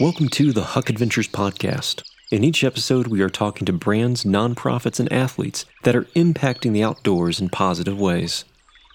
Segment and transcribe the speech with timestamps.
[0.00, 2.02] Welcome to the Huck Adventures Podcast.
[2.30, 6.82] In each episode, we are talking to brands, nonprofits, and athletes that are impacting the
[6.82, 8.46] outdoors in positive ways.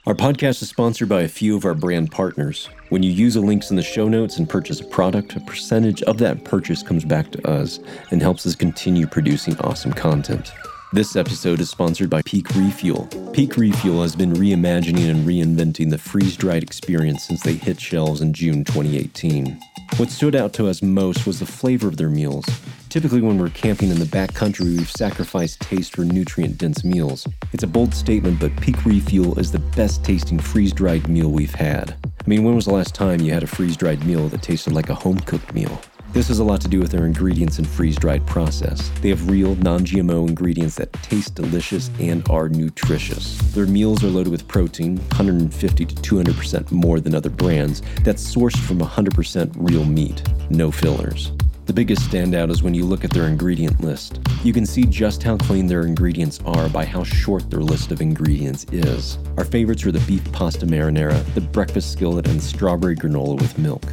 [0.08, 2.68] Our podcast is sponsored by a few of our brand partners.
[2.90, 6.02] When you use the links in the show notes and purchase a product, a percentage
[6.04, 7.80] of that purchase comes back to us
[8.10, 10.52] and helps us continue producing awesome content.
[10.94, 13.08] This episode is sponsored by Peak Refuel.
[13.34, 18.22] Peak Refuel has been reimagining and reinventing the freeze dried experience since they hit shelves
[18.22, 19.60] in June 2018.
[19.98, 22.46] What stood out to us most was the flavor of their meals.
[22.88, 27.28] Typically, when we're camping in the backcountry, we've sacrificed taste for nutrient dense meals.
[27.52, 31.54] It's a bold statement, but Peak Refuel is the best tasting freeze dried meal we've
[31.54, 31.98] had.
[32.06, 34.72] I mean, when was the last time you had a freeze dried meal that tasted
[34.72, 35.82] like a home cooked meal?
[36.18, 38.90] This has a lot to do with their ingredients and freeze dried process.
[39.02, 43.38] They have real, non GMO ingredients that taste delicious and are nutritious.
[43.54, 48.58] Their meals are loaded with protein, 150 to 200% more than other brands, that's sourced
[48.58, 51.34] from 100% real meat, no fillers.
[51.68, 54.20] The biggest standout is when you look at their ingredient list.
[54.44, 58.02] You can see just how clean their ingredients are by how short their list of
[58.02, 59.20] ingredients is.
[59.38, 63.84] Our favorites are the beef pasta marinara, the breakfast skillet, and strawberry granola with milk.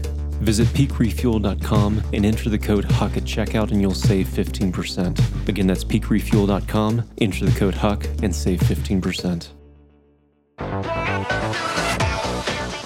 [0.44, 5.48] Visit peakrefuel.com and enter the code HUCK at checkout and you'll save 15%.
[5.48, 9.48] Again, that's peakrefuel.com, enter the code HUCK and save 15%.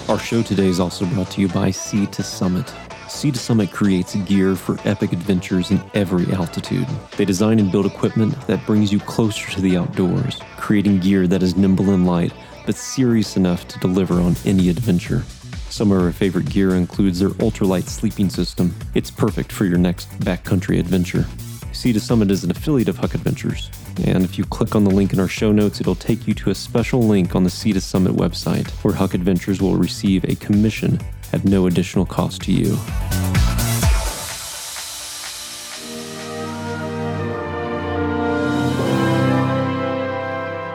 [0.07, 2.73] Our show today is also brought to you by Sea to Summit.
[3.09, 6.87] Sea to Summit creates gear for epic adventures in every altitude.
[7.17, 11.43] They design and build equipment that brings you closer to the outdoors, creating gear that
[11.43, 12.31] is nimble and light,
[12.65, 15.23] but serious enough to deliver on any adventure.
[15.69, 18.75] Some of our favorite gear includes their ultralight sleeping system.
[18.95, 21.25] It's perfect for your next backcountry adventure.
[21.71, 23.69] Sea to Summit is an affiliate of Huck Adventures,
[24.03, 26.49] and if you click on the link in our show notes, it'll take you to
[26.49, 30.35] a special link on the Sea to Summit website where Huck Adventures will receive a
[30.35, 30.99] commission
[31.31, 32.77] at no additional cost to you.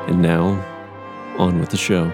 [0.09, 0.65] And now,
[1.37, 2.13] on with the show.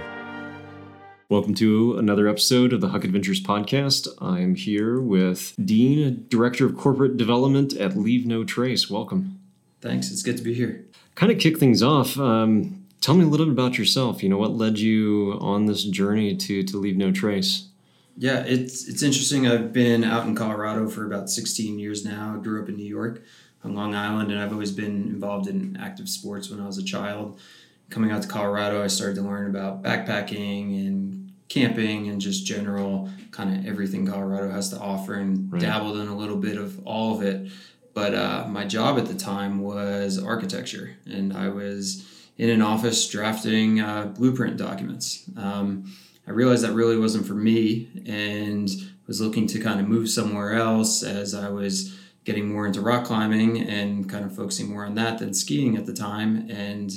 [1.31, 4.09] Welcome to another episode of the Huck Adventures podcast.
[4.21, 8.91] I'm here with Dean, Director of Corporate Development at Leave No Trace.
[8.91, 9.39] Welcome.
[9.81, 10.11] Thanks.
[10.11, 10.87] It's good to be here.
[11.15, 12.19] Kind of kick things off.
[12.19, 14.25] Um, tell me a little bit about yourself.
[14.25, 17.69] You know, what led you on this journey to to Leave No Trace?
[18.17, 19.47] Yeah, it's it's interesting.
[19.47, 22.35] I've been out in Colorado for about 16 years now.
[22.37, 23.23] I grew up in New York
[23.63, 26.85] on Long Island, and I've always been involved in active sports when I was a
[26.85, 27.41] child.
[27.89, 31.20] Coming out to Colorado, I started to learn about backpacking and
[31.51, 35.61] camping and just general kind of everything Colorado has to offer and Right.
[35.61, 37.51] dabbled in a little bit of all of it.
[37.93, 42.07] But uh, my job at the time was architecture, and I was
[42.39, 45.25] in an office drafting uh, blueprint documents.
[45.37, 45.93] Um,
[46.27, 48.71] I realized that really wasn't for me and
[49.09, 53.05] was looking to kind of move somewhere else as I was getting more into rock
[53.05, 56.93] climbing and kind of focusing more on that than skiing at the time and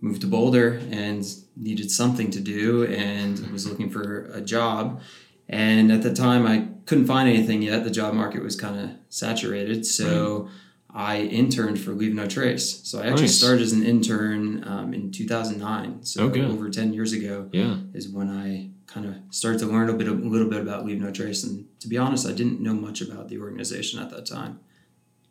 [0.00, 1.26] moved to Boulder and
[1.60, 5.00] needed something to do and was looking for a job
[5.48, 8.90] and at the time I couldn't find anything yet the job market was kind of
[9.08, 10.48] saturated so
[10.90, 13.38] I interned for Leave No Trace so I actually Nice.
[13.38, 16.42] started as an intern um, in 2009 so Okay.
[16.44, 17.76] over 10 years ago Yeah.
[17.92, 20.98] is when I kind of started to learn a bit, a little bit about Leave
[20.98, 21.44] No Trace.
[21.44, 24.60] And to be honest, I didn't know much about the organization at that time.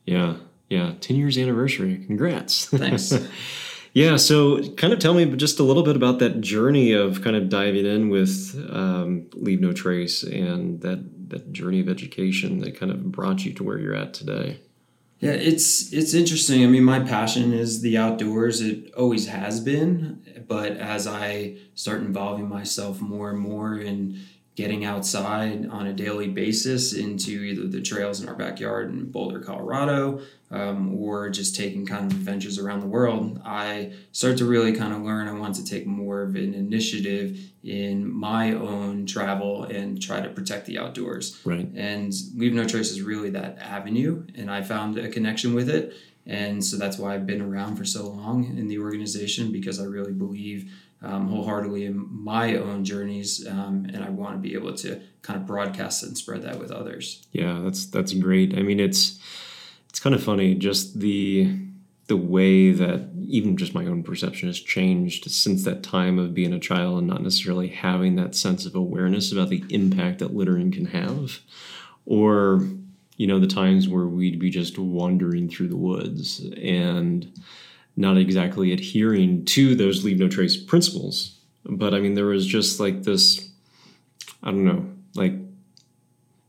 [0.06, 0.36] Yeah.
[0.70, 0.94] Yeah.
[1.02, 2.04] 10 years anniversary.
[2.06, 2.66] Congrats.
[2.66, 3.12] Thanks.
[3.98, 4.16] yeah.
[4.16, 7.50] So, kind of tell me just a little bit about that journey of kind of
[7.50, 12.92] diving in with um, Leave No Trace and that, that journey of education that kind
[12.92, 14.60] of brought you to where you're at today.
[15.20, 16.64] Yeah, it's it's interesting.
[16.64, 18.62] I mean, my passion is the outdoors.
[18.62, 24.20] It always has been, but as I start involving myself more and more in
[24.58, 29.40] getting outside on a daily basis into either the trails in our backyard in Boulder,
[29.40, 30.20] Colorado,
[30.50, 34.94] um, or just taking kind of adventures around the world, I start to really kind
[34.94, 35.28] of learn.
[35.28, 40.30] I want to take more of an initiative in my own travel and try to
[40.30, 41.40] protect the outdoors.
[41.46, 41.70] Right.
[41.76, 45.94] And Leave No Trace is really that avenue, and I found a connection with it.
[46.26, 49.86] And so that's why I've been around for so long in the organization because I
[49.86, 54.74] really believe um, wholeheartedly in my own journeys, um, and I want to be able
[54.76, 57.26] to kind of broadcast and spread that with others.
[57.32, 58.58] Yeah, that's that's great.
[58.58, 59.20] I mean, it's
[59.90, 61.56] it's kind of funny just the
[62.08, 66.54] the way that even just my own perception has changed since that time of being
[66.54, 70.72] a child and not necessarily having that sense of awareness about the impact that littering
[70.72, 71.40] can have
[72.06, 72.66] or
[73.18, 77.32] you know the times where we'd be just wandering through the woods and
[77.98, 82.80] not exactly adhering to those leave no trace principles but i mean there was just
[82.80, 83.50] like this
[84.44, 84.86] i don't know
[85.16, 85.34] like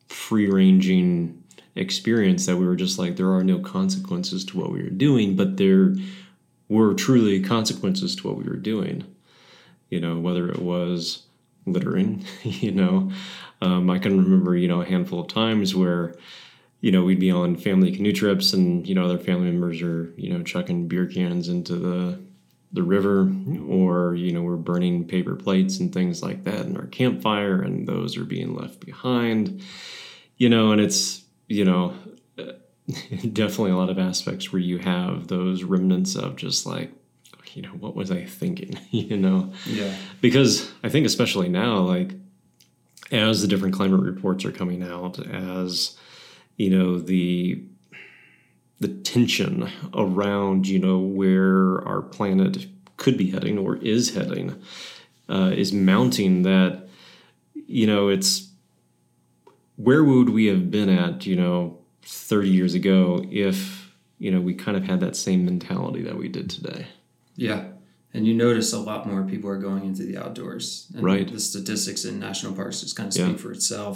[0.09, 1.43] free ranging
[1.79, 5.37] experience that we were just like there are no consequences to what we were doing,
[5.37, 5.95] but there
[6.69, 9.05] were truly consequences to what we were doing.
[9.89, 11.23] You know, whether it was
[11.67, 13.11] littering, you know,
[13.63, 16.15] um, I can remember you know a handful of times where
[16.81, 20.13] you know we'd be on family canoe trips and you know other family members are
[20.17, 22.21] you know chucking beer cans into the
[22.73, 23.33] the river
[23.67, 27.89] or you know we're burning paper plates and things like that in our campfire and
[27.89, 29.63] those are being left behind.
[30.37, 31.95] You know and it's you know
[33.33, 36.93] definitely a lot of aspects where you have those remnants of just like
[37.55, 38.79] you know what was i thinking?
[38.91, 39.53] You know?
[39.67, 39.95] Yeah.
[40.21, 42.13] because i think especially now like
[43.11, 45.97] as the different climate reports are coming out as
[46.59, 47.63] you know the
[48.81, 52.67] the tension around you know where our planet
[52.97, 54.55] could be heading or is heading
[55.31, 56.87] uh, is mounting that
[57.67, 58.51] you know it's
[59.77, 64.55] where would we have been at you know 30 years ago if you know we
[64.55, 66.87] kind of had that same mentality that we did today
[67.37, 67.65] Yeah.
[68.15, 70.91] And you notice a lot more people are going into the outdoors.
[70.95, 71.31] And Right.
[71.31, 73.27] The statistics in national parks just kind of Yeah.
[73.29, 73.95] speak for itself.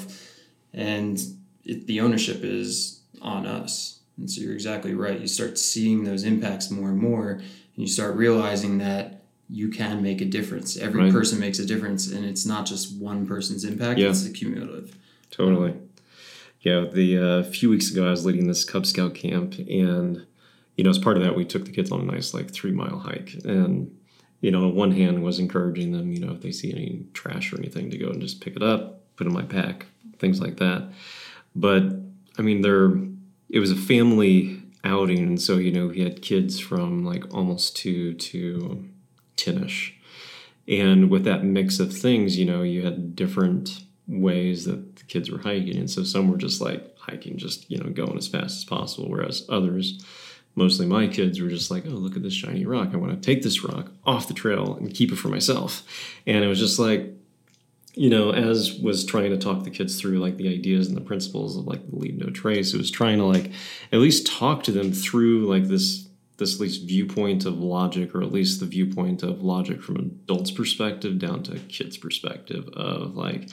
[0.75, 1.19] And
[1.65, 4.01] it, the ownership is on us.
[4.19, 5.21] And so you're exactly right.
[5.21, 7.43] You start seeing those impacts more and more, and
[7.77, 10.77] you start realizing that you can make a difference.
[10.77, 11.13] Every Right.
[11.13, 14.11] person makes a difference, and it's not just one person's impact, Yeah.
[14.11, 14.97] it's cumulative.
[15.31, 15.75] Totally.
[16.61, 20.25] Yeah, the uh, few weeks ago I was leading this Cub Scout camp, and
[20.77, 22.71] you know, as part of that, we took the kids on a nice like three
[22.73, 23.91] mile hike, and
[24.41, 27.53] you know, on one hand was encouraging them, you know, if they see any trash
[27.53, 29.87] or anything, to go and just pick it up, put it in my pack,
[30.19, 30.89] things like that.
[31.55, 31.85] But
[32.39, 32.93] I mean, there
[33.51, 37.77] it was a family outing, and so you know, he had kids from like almost
[37.77, 38.89] two to
[39.37, 39.95] ten-ish,
[40.67, 45.31] and with that mix of things, you know, you had different ways that the kids
[45.31, 48.59] were hiking, and so some were just like hiking, just you know, going as fast
[48.59, 50.05] as possible, whereas others
[50.55, 52.91] mostly my kids were just like, oh, look at this shiny rock.
[52.93, 55.83] I want to take this rock off the trail and keep it for myself.
[56.27, 57.11] And it was just like,
[57.95, 61.03] you know, as was trying to talk the kids through like the ideas and the
[61.03, 63.51] principles of like the leave no trace, it was trying to like
[63.93, 66.09] at least talk to them through like this
[66.39, 70.51] this least viewpoint of logic or at least the viewpoint of logic from an adult's
[70.51, 73.49] perspective down to a kid's perspective of like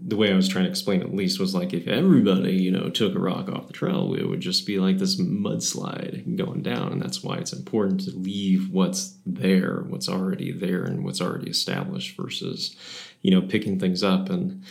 [0.00, 2.90] the way I was trying to explain at least was like if everybody, you know,
[2.90, 6.92] took a rock off the trail, it would just be like this mudslide going down.
[6.92, 11.50] And that's why it's important to leave what's there, what's already there and what's already
[11.50, 12.76] established versus,
[13.24, 14.62] you know, picking things up and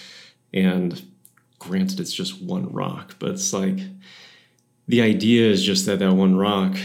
[0.54, 1.04] and
[1.58, 3.80] granted it's just one rock, but it's like
[4.88, 6.78] the idea is just that that one rock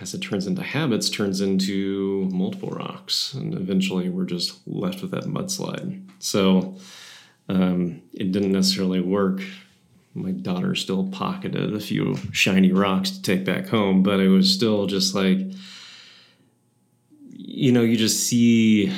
[0.00, 5.10] as it turns into habits turns into multiple rocks and eventually we're just left with
[5.10, 6.02] that mudslide.
[6.20, 6.76] So
[7.50, 9.42] um, it didn't necessarily work.
[10.14, 14.50] My daughter still pocketed a few shiny rocks to take back home, but it was
[14.50, 15.38] still just like,
[17.30, 18.90] you know, you just see,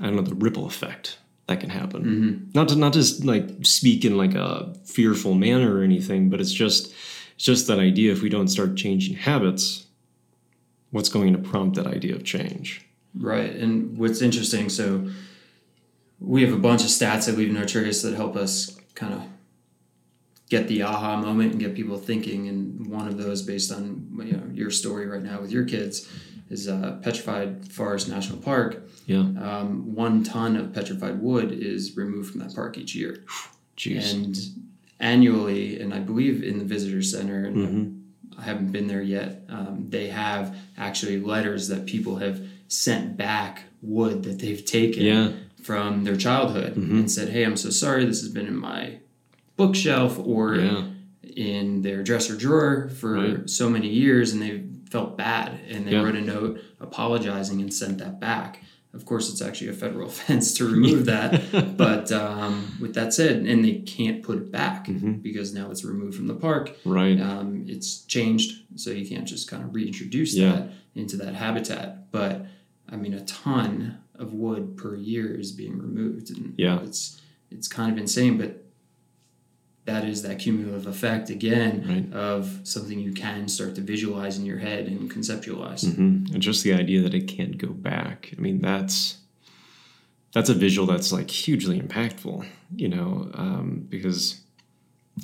[0.00, 1.18] I don't know, the ripple effect
[1.48, 2.04] that can happen.
[2.04, 2.50] Mm-hmm.
[2.54, 6.52] Not to not just like speak in like a fearful manner or anything, but it's
[6.52, 6.94] just
[7.34, 8.12] it's just that idea.
[8.12, 9.86] If we don't start changing habits,
[10.90, 12.86] what's going to prompt that idea of change?
[13.14, 13.50] Right.
[13.50, 15.08] And what's interesting, so
[16.20, 19.22] we have a bunch of stats that Leave No Trace that help us kind of
[20.50, 22.48] get the aha moment and get people thinking.
[22.48, 26.06] And one of those, based on you know, your story right now with your kids,
[26.50, 28.88] is uh, Petrified Forest National Park.
[29.06, 29.20] Yeah.
[29.20, 33.24] Um, one ton of petrified wood is removed from that park each year.
[33.76, 34.12] Jeez.
[34.14, 34.36] And
[35.00, 38.38] annually, and I believe in the visitor center, and Mhm.
[38.38, 39.44] I haven't been there yet.
[39.48, 45.32] Um, they have actually letters that people have sent back wood that they've taken Yeah.
[45.62, 46.90] from their childhood Mhm.
[46.90, 48.04] and said, "Hey, I'm so sorry.
[48.04, 48.98] This has been in my
[49.56, 50.84] bookshelf or Yeah.
[51.36, 53.50] in their dresser drawer for Right.
[53.50, 56.02] so many years, and they felt bad, and they Yeah.
[56.02, 58.62] wrote a note apologizing and sent that back."
[58.94, 61.30] Of course, it's actually a federal offense to remove that.
[61.76, 65.22] But um, with that said, and they can't put it back Mhm.
[65.22, 66.74] because now it's removed from the park.
[66.84, 67.20] Right.
[67.20, 70.52] Um, it's changed, so you can't just kind of reintroduce Yeah.
[70.52, 72.10] that into that habitat.
[72.10, 72.46] But
[72.88, 76.80] I mean, a ton of wood per year is being removed, and Yeah.
[76.82, 78.36] it's it's kind of insane.
[78.38, 78.64] But
[79.90, 82.12] that is that cumulative effect again Right.
[82.30, 85.82] of something you can start to visualize in your head and conceptualize.
[85.94, 88.18] hmm And just the idea that it can't go back.
[88.36, 89.16] I mean, that's
[90.34, 92.38] that's a visual that's like hugely impactful.
[92.82, 93.10] You know,
[93.44, 94.40] um, because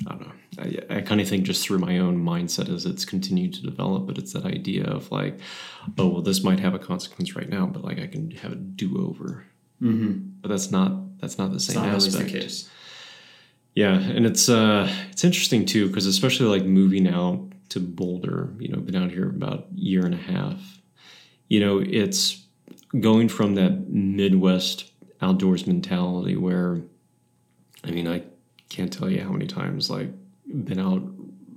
[0.07, 0.33] I don't know.
[0.57, 4.07] I, I kind of think just through my own mindset as it's continued to develop,
[4.07, 5.35] but it's that idea of like,
[5.97, 8.55] oh well, this might have a consequence right now, but like I can have a
[8.55, 9.45] do over.
[9.81, 10.13] Mm-hmm.
[10.41, 12.69] But that's not that's not the It's same not always the case.
[13.75, 18.69] Yeah, and it's uh it's interesting too because especially like moving out to Boulder, you
[18.69, 20.79] know, been out here about a year and a half.
[21.49, 22.41] You know, it's
[22.99, 24.91] going from that Midwest
[25.21, 26.81] outdoors mentality where
[27.83, 28.23] I mean, I
[28.69, 30.09] can't tell you how many times like
[30.47, 31.03] been out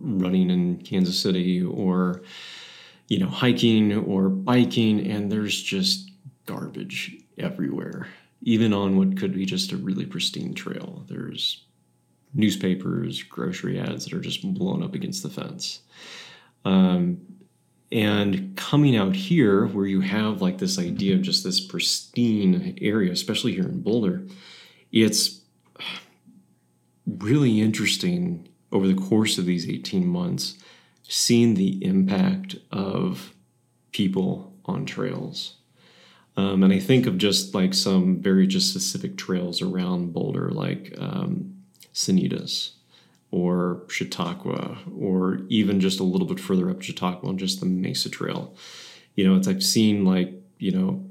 [0.01, 2.23] running in Kansas City or
[3.07, 6.11] you know, hiking or biking and there's just
[6.47, 8.09] garbage everywhere.
[8.43, 11.05] Even on what could be just a really pristine trail.
[11.09, 11.65] There's
[12.35, 15.81] newspapers, grocery ads that are just blown up against the fence.
[16.65, 17.21] Um,
[17.91, 23.13] and coming out here, where you have like this idea of just this pristine area,
[23.13, 24.27] especially here in Boulder,
[24.93, 25.41] it's
[27.07, 30.59] really interesting over the course of these 18 months
[31.09, 33.35] seeing the impact of
[33.93, 35.55] people on trails.
[36.37, 40.95] Um, and I think of just like some very just specific trails around Boulder, like
[40.99, 41.58] um,
[41.99, 42.71] Sanitas
[43.31, 48.09] or Chautauqua, or even just a little bit further up Chautauqua on just the Mesa
[48.09, 48.55] Trail.
[49.17, 51.05] You know, it's I've seen like, you know,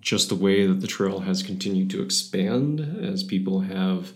[0.00, 4.12] just the way that the trail has continued to expand as people have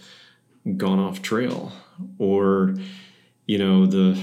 [0.77, 1.73] gone off trail,
[2.19, 2.75] or,
[3.47, 4.21] you know, the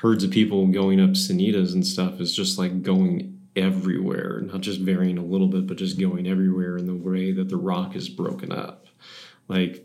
[0.00, 4.80] herds of people going up Sanitas and stuff is just like going everywhere, not just
[4.80, 8.08] varying a little bit, but just going everywhere in the way that the rock is
[8.08, 8.86] broken up.
[9.48, 9.84] Like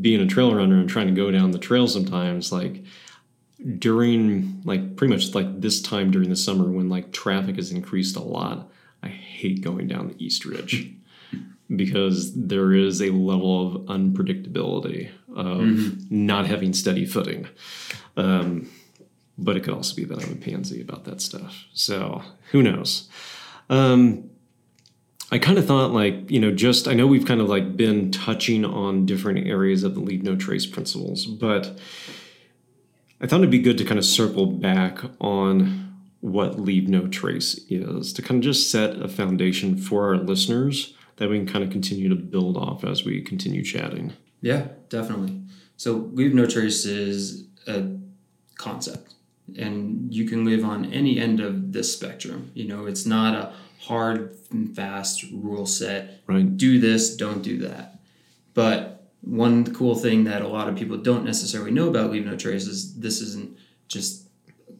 [0.00, 2.84] being a trail runner and trying to go down the trail sometimes, like
[3.78, 8.16] during like pretty much like this time during the summer when like traffic has increased
[8.16, 8.70] a lot,
[9.02, 10.92] I hate going down the East Ridge
[11.76, 16.26] because there is a level of unpredictability of mm-hmm.
[16.26, 17.48] not having steady footing.
[18.16, 18.68] Um,
[19.36, 21.66] but it could also be that I'm a pansy about that stuff.
[21.72, 23.08] So who knows?
[23.70, 24.30] Um,
[25.30, 28.10] I kind of thought like, you know, just I know we've kind of like been
[28.10, 31.78] touching on different areas of the leave no trace principles, but
[33.20, 35.84] I thought it'd be good to kind of circle back on
[36.20, 40.94] what leave no trace is to kind of just set a foundation for our listeners
[41.16, 44.12] that we can kind of continue to build off as we continue chatting.
[44.40, 45.40] Yeah, definitely.
[45.76, 47.88] So leave no trace is a
[48.56, 49.14] concept
[49.56, 52.50] and you can live on any end of this spectrum.
[52.54, 56.22] You know, it's not a hard and fast rule set.
[56.26, 56.56] Right.
[56.56, 58.00] Do this, don't do that.
[58.54, 62.36] But one cool thing that a lot of people don't necessarily know about Leave No
[62.36, 63.56] Trace is this isn't
[63.88, 64.28] just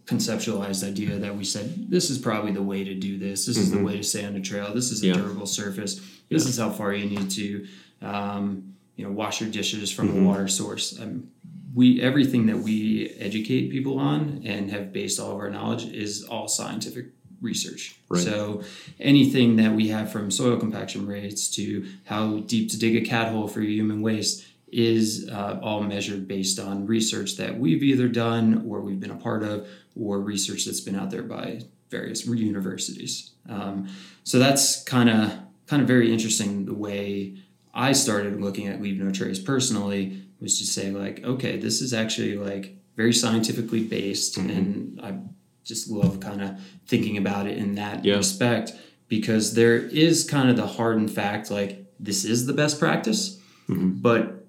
[0.04, 3.46] conceptualized idea that we said this is probably the way to do this.
[3.46, 3.62] This mm-hmm.
[3.62, 3.86] is the mm-hmm.
[3.86, 4.72] way to stay on a trail.
[4.72, 5.14] This is a yeah.
[5.14, 5.96] durable surface.
[6.28, 6.48] This yeah.
[6.48, 7.66] is how far you need to,
[8.00, 10.24] um, you know, wash your dishes from mm-hmm.
[10.24, 10.98] a water source.
[10.98, 11.28] Um,
[11.74, 16.24] we everything that we educate people on and have based all of our knowledge is
[16.24, 17.06] all scientific
[17.40, 17.96] research.
[18.08, 18.22] Right.
[18.22, 18.62] So
[18.98, 23.32] anything that we have from soil compaction rates to how deep to dig a cat
[23.32, 28.64] hole for human waste is uh, all measured based on research that we've either done
[28.68, 29.66] or we've been a part of
[29.98, 33.30] or research that's been out there by various universities.
[33.48, 33.88] Um,
[34.24, 35.32] so that's kind of
[35.66, 37.36] kind of very interesting the way
[37.74, 41.92] I started looking at leave no trace personally was to say like okay this is
[41.92, 44.50] actually like very scientifically based mm-hmm.
[44.50, 45.18] and I
[45.68, 48.16] just love kind of thinking about it in that yeah.
[48.16, 48.72] respect
[49.08, 53.90] because there is kind of the hardened fact like this is the best practice mm-hmm.
[53.90, 54.46] but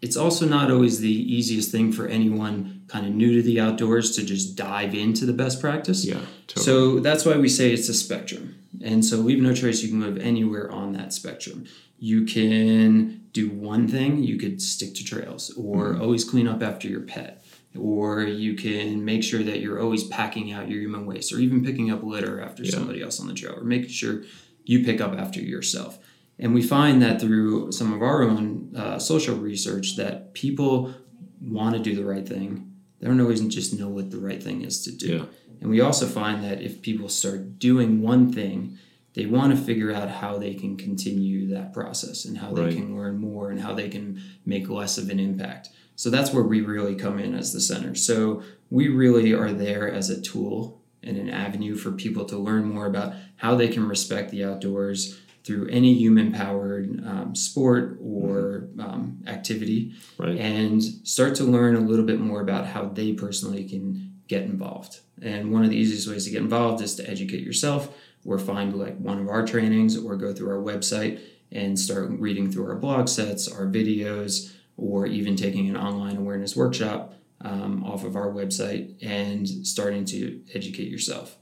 [0.00, 4.16] it's also not always the easiest thing for anyone kind of new to the outdoors
[4.16, 6.64] to just dive into the best practice yeah totally.
[6.64, 10.00] so that's why we say it's a spectrum and so leave no trace you can
[10.00, 11.66] live anywhere on that spectrum
[11.98, 16.02] you can do one thing you could stick to trails or mm-hmm.
[16.02, 17.39] always clean up after your pet
[17.78, 21.64] or you can make sure that you're always packing out your human waste or even
[21.64, 22.72] picking up litter after yeah.
[22.72, 24.22] somebody else on the trail or making sure
[24.64, 25.98] you pick up after yourself
[26.38, 30.94] and we find that through some of our own uh, social research that people
[31.40, 34.62] want to do the right thing they don't always just know what the right thing
[34.62, 35.24] is to do yeah.
[35.60, 38.78] and we also find that if people start doing one thing
[39.14, 42.70] they want to figure out how they can continue that process and how right.
[42.70, 46.32] they can learn more and how they can make less of an impact so that's
[46.32, 47.94] where we really come in as the center.
[47.94, 52.64] So we really are there as a tool and an avenue for people to learn
[52.64, 58.70] more about how they can respect the outdoors through any human powered um, sport or
[58.78, 60.38] um, activity right.
[60.38, 65.00] and start to learn a little bit more about how they personally can get involved.
[65.20, 67.92] And one of the easiest ways to get involved is to educate yourself
[68.24, 71.20] or find like one of our trainings or go through our website
[71.50, 76.54] and start reading through our blog sets, our videos, or even taking an online awareness
[76.54, 81.36] workshop um, off of our website and starting to educate yourself.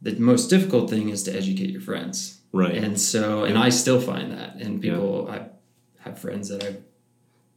[0.00, 2.40] The most difficult thing is to educate your friends.
[2.50, 2.74] Right.
[2.74, 4.56] And so, and I still find that.
[4.56, 5.34] And people, yeah.
[5.34, 6.82] I have friends that I've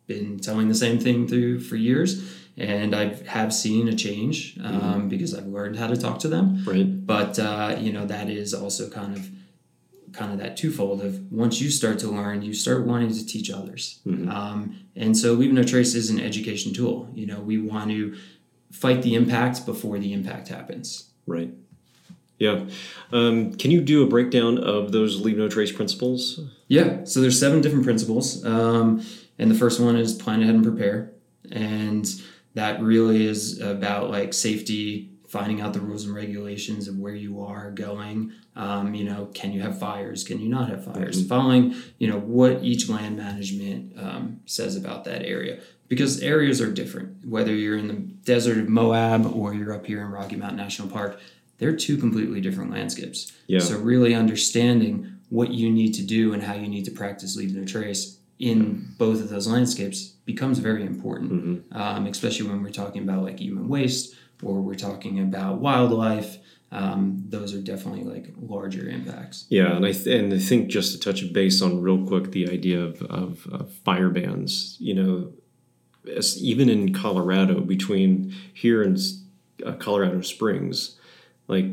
[0.06, 2.22] been telling the same thing through for years,
[2.58, 5.08] and I have seen a change um, Mm-hmm.
[5.10, 6.64] because I've learned how to talk to them.
[6.66, 7.06] Right.
[7.06, 9.30] But uh, you know that is also kind of
[10.14, 13.52] kind of that twofold of once you start to learn, you start wanting to teach
[13.52, 14.00] others.
[14.08, 14.30] Mhm.
[14.32, 17.10] Um, and so Leave No Trace is an education tool.
[17.14, 18.16] You know, we want to
[18.72, 21.10] fight the impact before the impact happens.
[21.28, 21.52] Right.
[22.40, 22.66] Yeah.
[23.14, 26.40] Um, can you do a breakdown of those leave no trace principles?
[26.68, 27.04] Yeah.
[27.06, 29.02] So there's seven different principles, um,
[29.40, 31.12] and the first one is plan ahead and prepare,
[31.52, 32.06] and
[32.56, 37.42] that really is about like safety, finding out the rules and regulations of where you
[37.42, 38.32] are going.
[38.56, 40.24] Um, you know, can you have fires?
[40.24, 41.28] Can you not have fires?
[41.28, 45.60] Following, you know, what each land management um, says about that area.
[45.88, 50.02] Because areas are different, whether you're in the desert of Moab or you're up here
[50.02, 51.20] in Rocky Mountain National Park,
[51.58, 53.32] they're two completely different landscapes.
[53.48, 53.60] Yeah.
[53.60, 57.54] So really understanding what you need to do and how you need to practice leave
[57.54, 61.78] no trace in both of those landscapes becomes very important, Mm-hmm.
[61.78, 66.38] um, especially when we're talking about like human waste or we're talking about wildlife.
[66.72, 69.46] Um, those are definitely like larger impacts.
[69.50, 72.50] Yeah, and I th- and I think just to touch base on real quick the
[72.50, 74.76] idea of, of, of fire bans.
[74.80, 75.34] You know,
[76.12, 78.98] as, even in Colorado, between here and
[79.66, 81.00] uh, Colorado Springs,
[81.48, 81.66] like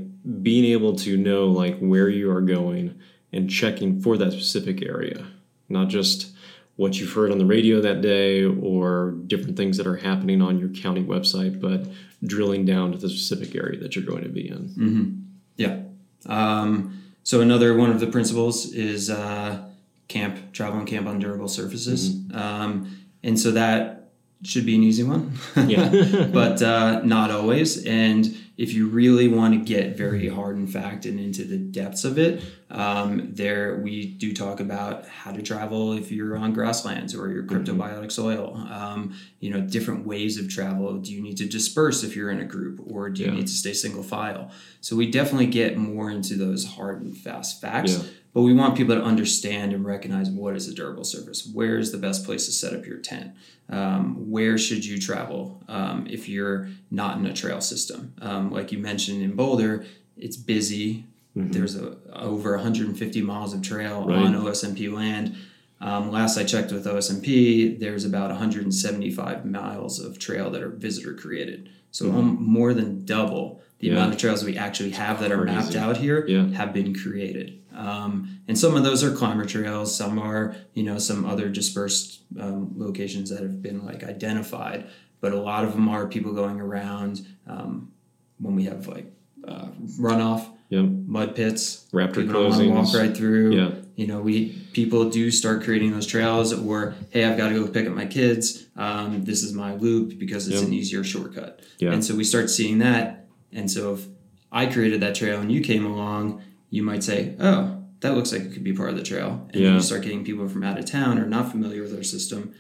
[0.42, 3.00] being able to know like where you are going
[3.32, 5.26] and checking for that specific area,
[5.68, 6.32] not just
[6.76, 10.59] what you've heard on the radio that day or different things that are happening on
[10.59, 11.87] your county website, but
[12.25, 14.69] drilling down to the specific area that you're going to be in.
[14.69, 15.12] Mm-hmm.
[15.57, 15.81] Yeah.
[16.26, 19.69] Um, so another one of the principles is uh,
[20.09, 22.17] camp, travel and camp on durable surfaces.
[22.33, 24.11] Um, and so that
[24.43, 25.33] should be an easy one.
[25.55, 26.29] Yeah.
[26.33, 27.85] but uh, not always.
[27.85, 32.04] And if you really want to get very hard and fact and into the depths
[32.04, 37.14] of it, um, there we do talk about how to travel if you're on grasslands
[37.14, 38.56] or your cryptobiotic soil.
[38.71, 40.99] Um, you know, different ways of travel.
[40.99, 43.35] Do you need to disperse if you're in a group, or do you Yeah.
[43.35, 44.50] need to stay single file?
[44.80, 47.93] So we definitely get more into those hard and fast facts.
[47.97, 48.02] Yeah.
[48.34, 51.47] But we want people to understand and recognize what is a durable surface.
[51.52, 53.32] Where is the best place to set up your tent?
[53.68, 58.14] Um, where should you travel um, if you're not in a trail system?
[58.23, 59.84] Um, like you mentioned in Boulder,
[60.16, 61.04] it's busy.
[61.34, 64.18] There's a, over 150 miles of trail Right.
[64.18, 65.34] on OSMP land.
[65.80, 71.14] Um, last I checked with OSMP, there's about 175 miles of trail that are visitor
[71.14, 71.71] created.
[71.90, 73.95] So um, more than double the Yeah.
[73.95, 76.47] amount of trails we actually have that are mapped out here Yeah.
[76.52, 77.58] have been created.
[77.75, 82.21] Um, and some of those are climber trails, some are, you know, some other dispersed
[82.38, 84.86] um, locations that have been like identified,
[85.21, 87.90] but a lot of them are people going around um,
[88.38, 89.12] when we have like
[89.47, 89.66] uh,
[89.99, 90.84] runoff, Yep.
[91.06, 93.54] mud pits, Raptor people don't want to walk right through.
[93.56, 93.71] Yeah.
[93.97, 97.66] You know, we people do start creating those trails, or hey, I've got to go
[97.68, 98.66] pick up my kids.
[98.76, 100.68] Um, this is my loop because it's Yep.
[100.68, 101.60] an easier shortcut.
[101.78, 101.92] Yeah.
[101.92, 103.22] And so we start seeing that.
[103.52, 104.06] And so if
[104.50, 108.43] I created that trail and you came along, you might say, oh, that looks like
[108.43, 109.49] it could be part of the trail.
[109.52, 109.75] And Yeah.
[109.75, 112.52] you start getting people from out of town or not familiar with our system.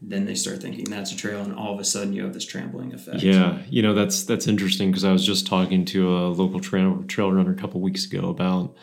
[0.00, 2.44] Then they start thinking that's a trail, and all of a sudden you have this
[2.46, 3.20] trampling effect.
[3.20, 7.02] Yeah, you know that's that's interesting because I was just talking to a local trail
[7.08, 8.76] trail runner a couple weeks ago about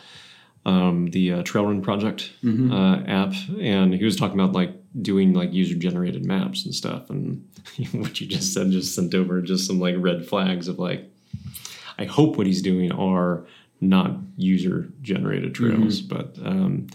[0.66, 2.70] um, the uh, Trail Run Project Mm-hmm.
[2.70, 7.08] uh, app, and he was talking about like doing like user generated maps and stuff,
[7.08, 7.48] and
[7.92, 11.10] what you just said just sent over just some like red flags of like,
[11.98, 13.46] I hope what he's doing are
[13.80, 16.88] not user generated trails, but um,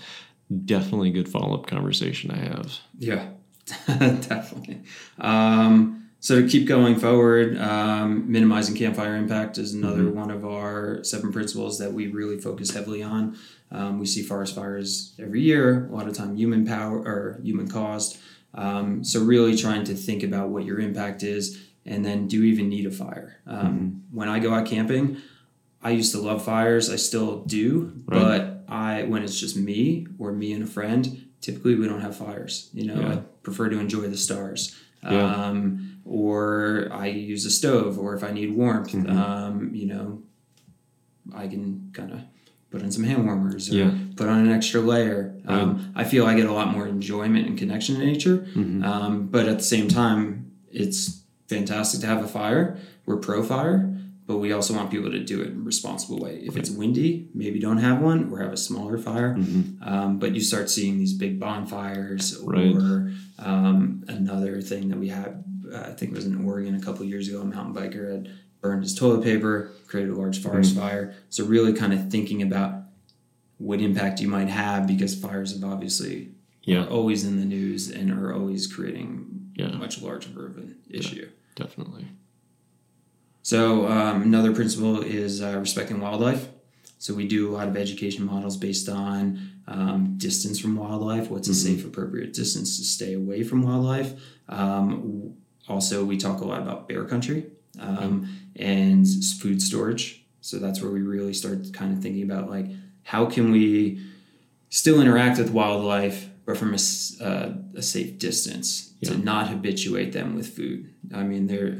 [0.65, 2.79] definitely a good follow up conversation I have.
[2.97, 3.29] Yeah,
[3.87, 4.81] definitely.
[5.19, 11.03] Um, so to keep going forward, um, minimizing campfire impact is another one of our
[11.03, 13.37] seven principles that we really focus heavily on.
[13.71, 17.67] Um, we see forest fires every year, a lot of time human power or human
[17.67, 18.19] caused.
[18.53, 22.69] Um, so really trying to think about what your impact is, and then do even
[22.69, 23.37] need a fire?
[23.47, 25.17] Um, When I go out camping,
[25.81, 26.89] I used to love fires.
[26.89, 28.19] I still do, Right.
[28.19, 32.15] but I when it's just me or me and a friend, typically we don't have
[32.15, 32.69] fires.
[32.73, 33.11] You know, Yeah.
[33.13, 34.75] I prefer to enjoy the stars.
[35.03, 35.33] Yeah.
[35.47, 39.17] Um, or I use a stove, or if I need warmth, Mm-hmm.
[39.17, 40.21] um, you know,
[41.33, 42.19] I can kind of
[42.69, 43.91] put on some hand warmers or Yeah.
[44.15, 45.35] put on an extra layer.
[45.47, 48.45] Um, I feel I get a lot more enjoyment and connection to nature.
[48.55, 48.83] Mm-hmm.
[48.83, 51.20] Um, but at the same time, it's
[51.55, 52.77] fantastic to have a fire.
[53.05, 53.93] We're pro fire,
[54.25, 56.35] but we also want people to do it in a responsible way.
[56.43, 59.35] If it's windy, maybe don't have one or have a smaller fire.
[59.35, 59.83] Mm-hmm.
[59.87, 63.13] Um, but you start seeing these big bonfires or Right.
[63.39, 67.03] um, another thing that we had, uh, I think it was in Oregon a couple
[67.05, 70.81] years ago, a mountain biker had burned his toilet paper, created a large forest Mm-hmm.
[70.87, 71.13] fire.
[71.29, 72.75] So really kind of thinking about
[73.57, 76.29] what impact you might have because fires have obviously
[76.63, 76.83] Yeah.
[76.85, 79.71] are always in the news and are always creating Yeah.
[79.77, 81.27] much larger of an issue.
[81.55, 82.07] Definitely.
[83.43, 86.47] So um, another principle is uh, respecting wildlife.
[86.99, 91.31] So we do a lot of education models based on um, distance from wildlife.
[91.31, 94.13] What's a safe, appropriate distance to stay away from wildlife?
[94.47, 95.35] Um,
[95.67, 97.47] also, we talk a lot about bear country
[97.79, 99.07] um, and
[99.39, 100.23] food storage.
[100.41, 102.67] So that's where we really start kind of thinking about like
[103.03, 104.05] how can we
[104.69, 110.35] still interact with wildlife, but from a, uh, a safe distance to not habituate them
[110.35, 110.93] with food.
[111.13, 111.77] I mean, they're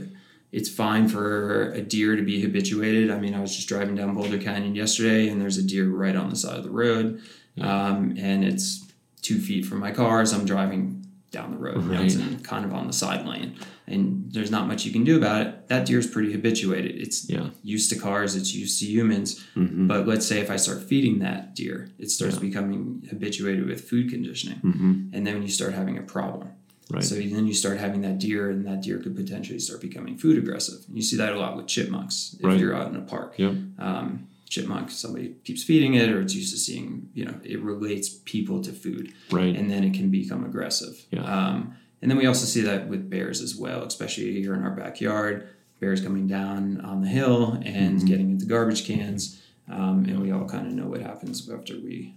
[0.52, 3.10] it's fine for a deer to be habituated.
[3.10, 6.16] I mean, I was just driving down Boulder Canyon yesterday, and there's a deer right
[6.16, 7.22] on the side of the road,
[7.62, 8.86] um, and it's
[9.22, 12.14] two feet from my car as I'm driving down the road, Right.
[12.14, 13.56] In- kind of on the side lane,
[13.88, 15.68] and there's not much you can do about it.
[15.70, 16.96] That deer's pretty habituated.
[17.00, 17.52] It's Yeah.
[17.64, 19.42] used to cars, it's used to humans.
[19.56, 19.88] Mm-hmm.
[19.88, 22.42] But let's say if I start feeding that deer, it starts Yeah.
[22.42, 24.94] becoming habituated with food conditioning, Mm-hmm.
[25.14, 26.50] and then you start having a problem.
[26.92, 27.04] Right.
[27.04, 30.38] So then you start having that deer, and that deer could potentially start becoming food
[30.38, 30.80] aggressive.
[30.92, 32.60] You see that a lot with chipmunks if Right.
[32.60, 33.36] you're out in a park.
[33.38, 33.54] Yep.
[33.80, 38.10] Um, chipmunk, somebody keeps feeding it, or it's used to seeing, you know, it relates
[38.26, 39.56] people to food, Right.
[39.56, 41.06] and then it can become aggressive.
[41.12, 41.24] Yeah.
[41.24, 44.76] Um, and then we also see that with bears as well, especially here in our
[44.76, 45.48] backyard.
[45.80, 48.06] Bears coming down on the hill and Mm-hmm.
[48.08, 52.14] getting into garbage cans, um, and we all kind of know what happens after we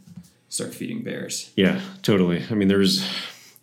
[0.48, 1.50] start feeding bears.
[1.56, 2.42] Yeah, totally.
[2.50, 3.04] I mean, there's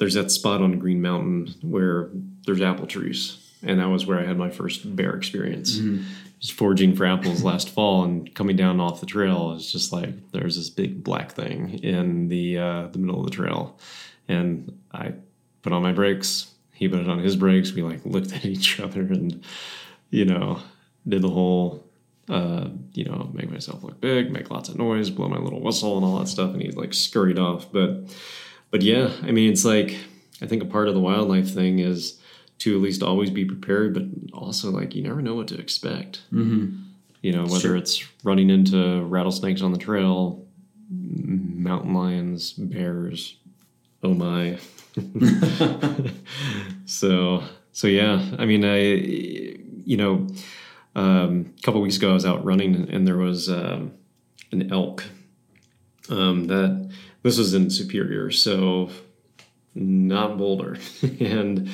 [0.02, 2.10] there's that spot on Green Mountain where
[2.48, 5.78] there's apple trees, and that was where I had my first bear experience.
[6.40, 10.32] Just foraging for apples last fall, and coming down off the trail is just like
[10.32, 13.78] there's this big black thing in the uh, the middle of the trail,
[14.28, 15.14] and I
[15.62, 16.52] put on my brakes.
[16.74, 17.72] He put it on his brakes.
[17.72, 19.44] We like looked at each other, and
[20.10, 20.64] you know,
[21.08, 21.86] did the whole
[22.28, 25.98] uh, you know, make myself look big, make lots of noise, blow my little whistle
[25.98, 26.54] and all that stuff.
[26.54, 27.72] And he like scurried off.
[27.72, 28.10] But,
[28.72, 29.98] but yeah, I mean, it's like,
[30.42, 32.20] I think a part of the wildlife thing is
[32.60, 34.04] to at least always be prepared, but
[34.34, 36.22] also like, you never know what to expect.
[36.34, 36.78] Mm-hmm.
[37.22, 37.76] You know, whether Sure.
[37.76, 40.46] it's running into rattlesnakes on the trail,
[40.90, 43.36] mountain lions, bears,
[44.04, 44.58] oh my.
[46.86, 48.78] so, so yeah, I mean, I,
[49.86, 50.28] you know,
[50.96, 53.94] um, a couple weeks ago I was out running and there was um,
[54.52, 55.04] an elk
[56.10, 56.92] um, that
[57.24, 58.90] this was in Superior, so
[59.76, 60.78] not Boulder,
[61.20, 61.70] and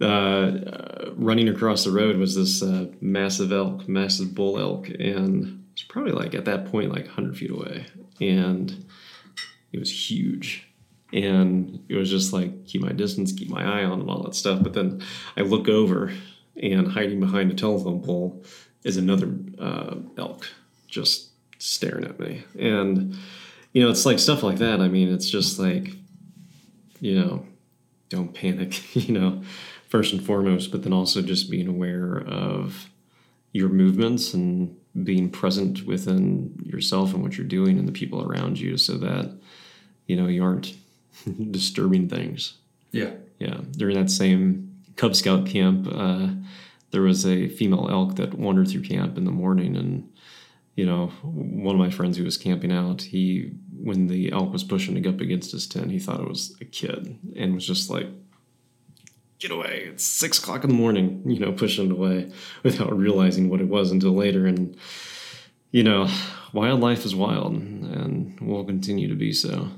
[0.00, 5.82] uh, running across the road was this uh, massive elk, massive bull elk, and it's
[5.82, 7.86] probably like at that point like 100 feet away,
[8.20, 8.84] and
[9.72, 10.64] it was huge.
[11.10, 14.34] And it was just like keep my distance, keep my eye on, and all that
[14.34, 14.62] stuff.
[14.62, 15.02] But then
[15.36, 16.12] I look over,
[16.62, 18.44] and hiding behind a telephone pole
[18.84, 20.46] is another uh, elk,
[20.86, 22.44] just staring at me.
[22.58, 23.16] And
[23.72, 24.80] you know, it's like stuff like that.
[24.80, 25.92] I mean, it's just like,
[27.00, 27.46] you know,
[28.08, 28.80] don't panic.
[28.94, 29.42] You know,
[29.88, 32.88] first and foremost, but then also just being aware of
[33.52, 38.58] your movements and being present within yourself and what you're doing and the people around
[38.58, 39.38] you, so that
[40.06, 40.74] you know you aren't
[41.50, 42.54] disturbing things.
[42.90, 43.12] Yeah.
[43.38, 46.28] Yeah, during that same Cub Scout camp, uh,
[46.90, 50.10] there was a female elk that wandered through camp in the morning, and
[50.78, 53.50] you know, one of my friends who was camping out, he
[53.82, 56.64] when the elk was pushing it up against his tent, he thought it was a
[56.64, 58.06] kid and was just like,
[59.40, 59.88] "Get away!
[59.90, 62.30] It's six o'clock in the morning!" You know, pushing it away
[62.62, 64.76] without realizing what it was until later, and
[65.72, 66.06] you know,
[66.52, 69.70] wildlife is wild, and will continue to be so.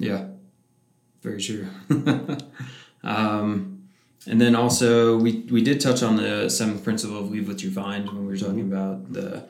[0.00, 0.26] Yeah,
[1.22, 1.68] very true.
[3.04, 3.88] um,
[4.26, 7.70] and then also, we, we did touch on the seventh principle of leave what you
[7.70, 9.46] find when we were talking about the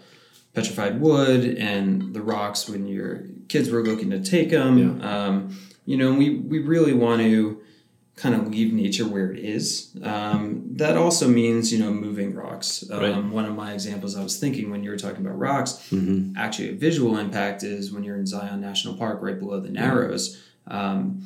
[0.63, 5.01] petrified wood and the rocks when your kids were looking to take them.
[5.03, 7.61] Um, you know, we, we really want to
[8.17, 9.97] kind of leave nature where it is.
[10.03, 12.85] Um, that also means, you know, moving rocks.
[12.91, 13.25] Um, Right.
[13.25, 16.37] One of my examples I was thinking when you were talking about rocks, Mm-hmm.
[16.37, 20.43] actually a visual impact is when you're in Zion National Park right below the Narrows.
[20.67, 21.23] Um,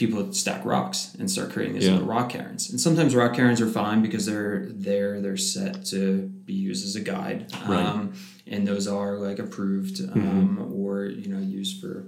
[0.00, 1.92] people stack rocks and start creating these Yeah.
[1.92, 2.70] little rock cairns.
[2.70, 6.96] And sometimes rock cairns are fine because they're there, they're set to be used as
[6.96, 7.52] a guide.
[7.68, 7.84] Right.
[7.84, 8.14] Um,
[8.46, 12.06] and those are like approved um, or, you know, used for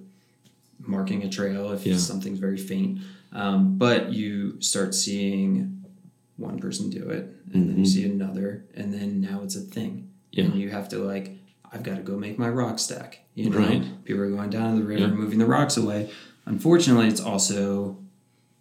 [0.81, 1.99] marking a trail if Yeah.
[1.99, 3.01] something's very faint.
[3.31, 5.85] Um, but you start seeing
[6.39, 10.09] one person do it and then you see another and then now it's a thing.
[10.31, 10.45] Yeah.
[10.45, 11.37] And you have to like,
[11.71, 13.19] I've got to go make my rock stack.
[13.35, 13.83] You know, Right.
[14.07, 16.11] people are going down to the river, moving the rocks away.
[16.47, 17.99] Unfortunately, it's also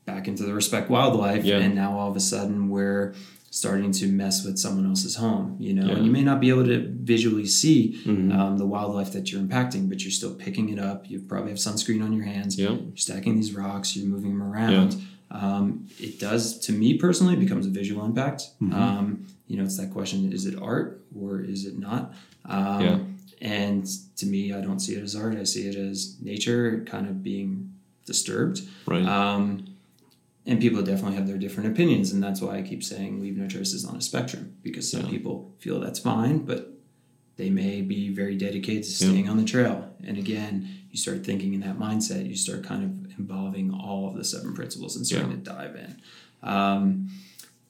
[0.06, 1.60] back into the respect wildlife, Yeah.
[1.60, 3.14] and now all of a sudden we're
[3.54, 5.58] starting to mess with someone else's home.
[5.60, 5.96] You know, Yeah.
[5.96, 8.34] and you may not be able to visually see Mhm.
[8.34, 11.10] um, the wildlife that you're impacting, but you're still picking it up.
[11.10, 12.58] You probably have sunscreen on your hands.
[12.58, 12.70] Yep.
[12.70, 13.96] You're stacking these rocks.
[13.96, 14.96] You're moving them around.
[15.34, 18.50] um, it does to me personally becomes a visual impact.
[18.62, 18.74] Mhm.
[18.74, 22.14] Um, you know, it's that question: is it art or is it not?
[22.44, 23.00] Um, Yeah.
[23.42, 23.86] And
[24.18, 25.36] to me, I don't see it as art.
[25.38, 27.71] I see it as nature kind of being
[28.06, 28.62] disturbed.
[28.86, 29.06] Right.
[29.06, 29.66] Um,
[30.46, 33.48] and people definitely have their different opinions, and that's why I keep saying leave no
[33.48, 35.10] trace is on a spectrum because some Yeah.
[35.12, 36.80] people feel that's fine, but
[37.38, 39.12] they may be very dedicated to Yeah.
[39.12, 39.90] staying on the trail.
[40.04, 44.16] And again, you start thinking in that mindset, you start kind of involving all of
[44.16, 45.38] the seven principles and starting Yeah.
[45.38, 45.96] to dive in.
[46.48, 47.10] Um,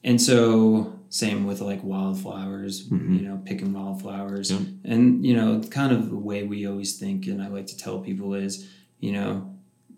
[0.04, 3.20] and so, same with like wildflowers, Mhm.
[3.20, 4.50] you know, picking wildflowers.
[4.50, 4.60] Yeah.
[4.86, 8.00] And, you know, kind of the way we always think, and I like to tell
[8.00, 8.66] people is,
[9.02, 9.51] you know,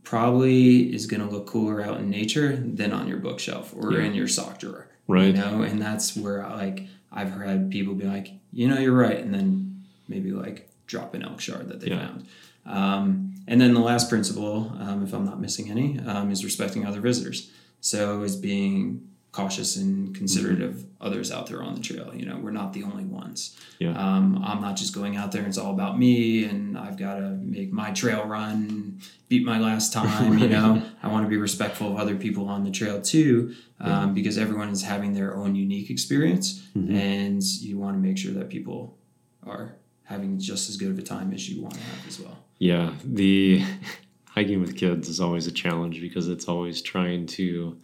[0.04, 4.04] probably is going to look cooler out in nature than on your bookshelf or Yeah.
[4.06, 4.88] in your sock drawer.
[5.08, 5.28] right.
[5.28, 8.94] You know, and that's where I, like I've heard people be like, you know, you're
[8.96, 12.08] right, and then maybe like drop an elk shard that they Yeah.
[12.08, 12.26] found.
[12.66, 16.86] Um, and then the last principle, um, if I'm not missing any, um, is respecting
[16.86, 17.52] other visitors.
[17.82, 19.02] So is being
[19.34, 20.78] cautious and considerate Mm-hmm.
[20.78, 22.14] of others out there on the trail.
[22.16, 23.58] You know, we're not the only ones.
[23.80, 23.90] Yeah.
[23.98, 27.16] Um, I'm not just going out there and it's all about me and I've got
[27.16, 30.38] to make my trail run, beat my last time.
[30.38, 34.14] You know, I want to be respectful of other people on the trail too, um,
[34.14, 36.94] because everyone is having their own unique experience Mhm.
[36.96, 38.98] and you want to make sure that people
[39.46, 42.38] are having just as good of a time as you want to have as well.
[42.60, 43.64] Yeah, the
[44.30, 47.78] hiking with kids is always a challenge because it's always trying to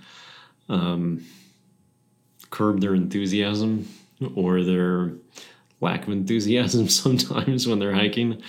[0.69, 1.25] um,
[2.49, 3.87] curb their enthusiasm
[4.35, 5.13] or their
[5.81, 8.41] lack of enthusiasm sometimes when they're hiking.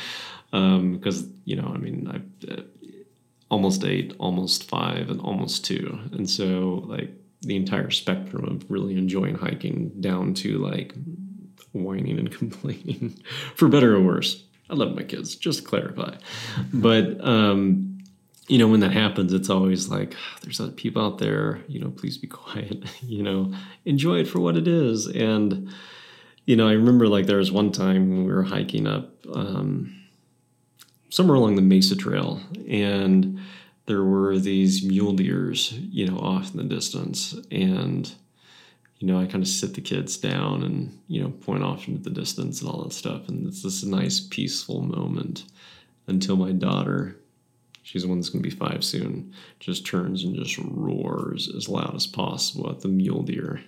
[0.50, 2.62] Because, you know, I mean, I uh,
[3.50, 5.98] almost eight, almost five, and almost two.
[6.12, 7.10] And so, like,
[7.42, 10.94] the entire spectrum of really enjoying hiking down to like
[11.72, 13.18] whining and complaining
[13.54, 14.44] for better or worse.
[14.68, 16.16] I love my kids, just clarify.
[16.72, 17.89] But, um,
[18.48, 21.90] you know, when that happens, it's always like, there's other people out there, you know,
[21.90, 23.52] please be quiet, you know,
[23.84, 25.06] enjoy it for what it is.
[25.06, 25.70] And,
[26.46, 29.94] you know, I remember like there was one time when we were hiking up um,
[31.10, 33.40] somewhere along the Mesa Trail, and
[33.86, 37.34] there were these mule deers, you know, off in the distance.
[37.50, 38.12] And,
[38.98, 42.02] you know, I kind of sit the kids down and, you know, point off into
[42.02, 43.28] the distance and all that stuff.
[43.28, 45.44] And it's this nice, peaceful moment
[46.06, 47.16] until my daughter,
[47.90, 51.68] she's the one that's going to be five soon, just turns and just roars as
[51.68, 53.64] loud as possible at the mule deer,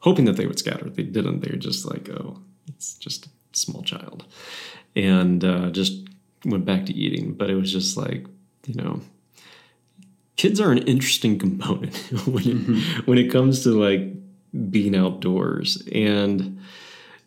[0.00, 0.90] hoping that they would scatter.
[0.90, 1.38] They didn't.
[1.38, 4.24] They were just like, oh, it's just a small child.
[4.96, 6.08] And uh, just
[6.44, 7.34] went back to eating.
[7.34, 8.26] But it was just like,
[8.66, 9.00] you know,
[10.34, 14.02] kids are an interesting component when it, when it comes to like
[14.70, 16.60] being outdoors and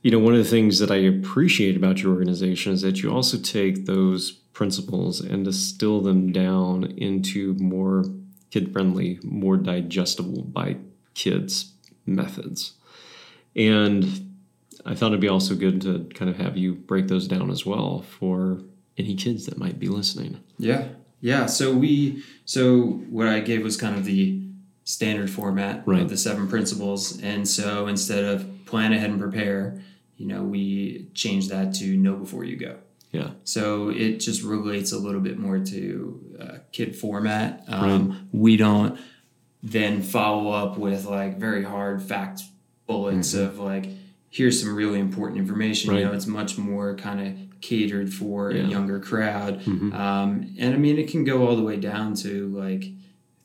[0.02, 3.12] you know one of the things that i appreciate about your organization is that you
[3.12, 8.04] also take those principles and distill them down into more
[8.50, 10.76] kid friendly more digestible by
[11.14, 11.74] kids
[12.08, 12.74] methods
[13.56, 14.04] and
[14.84, 17.68] i thought it'd be also good to kind of have you break those down as
[17.68, 18.60] well for
[18.98, 20.88] any kids that might be listening Yeah.
[21.22, 21.46] Yeah.
[21.48, 22.62] So we so
[23.18, 24.40] what I gave was kind of the
[24.84, 26.02] standard format Right.
[26.04, 27.20] of the seven principles.
[27.22, 29.82] And so instead of plan ahead and prepare,
[30.18, 32.78] you know, we changed that to know before you go.
[33.18, 35.80] Yeah So it just relates a little bit more to
[36.44, 37.64] uh, kid format.
[37.68, 38.94] Um, We don't
[39.64, 42.42] then follow up with like very hard fact
[42.88, 43.86] bullets of like,
[44.30, 45.92] here's some really important information.
[45.92, 46.08] You Mm-hmm.
[46.10, 47.30] Know, it's much more kind of
[47.62, 48.64] catered for Yeah.
[48.66, 49.54] a younger crowd.
[49.64, 49.94] Mhm.
[49.94, 52.86] Um, and I mean, it can go all the way down to like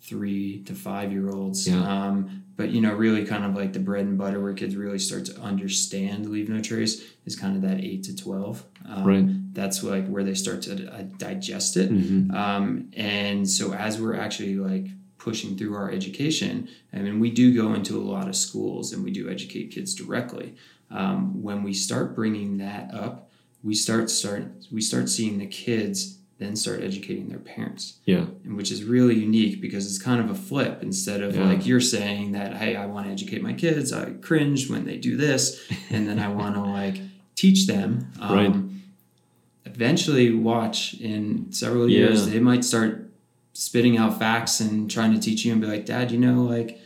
[0.01, 1.67] three to five year olds.
[1.69, 1.81] Yeah.
[1.83, 4.99] Um, but you know, really kind of like the bread and butter where kids really
[4.99, 8.65] start to understand leave no trace is kind of that eight to 12.
[8.89, 9.55] Um, Right.
[9.55, 11.91] That's like where they start to uh, digest it.
[11.93, 12.33] Mhm.
[12.35, 14.87] Um, and so as we're actually like
[15.19, 19.05] pushing through our education, I mean, we do go into a lot of schools and
[19.05, 20.55] we do educate kids directly.
[20.91, 23.31] Um, when we start bringing that up,
[23.63, 28.57] we start start we start seeing the kids then start educating their parents, yeah and
[28.57, 30.83] which is really unique because it's kind of a flip.
[30.83, 31.47] Instead of Yeah.
[31.49, 34.97] like you're saying that, hey, I want to educate my kids, I cringe when they
[34.99, 37.01] do this, and then I want to like
[37.37, 38.07] teach them.
[38.21, 38.55] Um, Right.
[39.65, 42.35] Eventually, watch in several years, Yeah.
[42.35, 43.11] they might start
[43.53, 46.81] spitting out facts and trying to teach you and be like, Dad, you know, like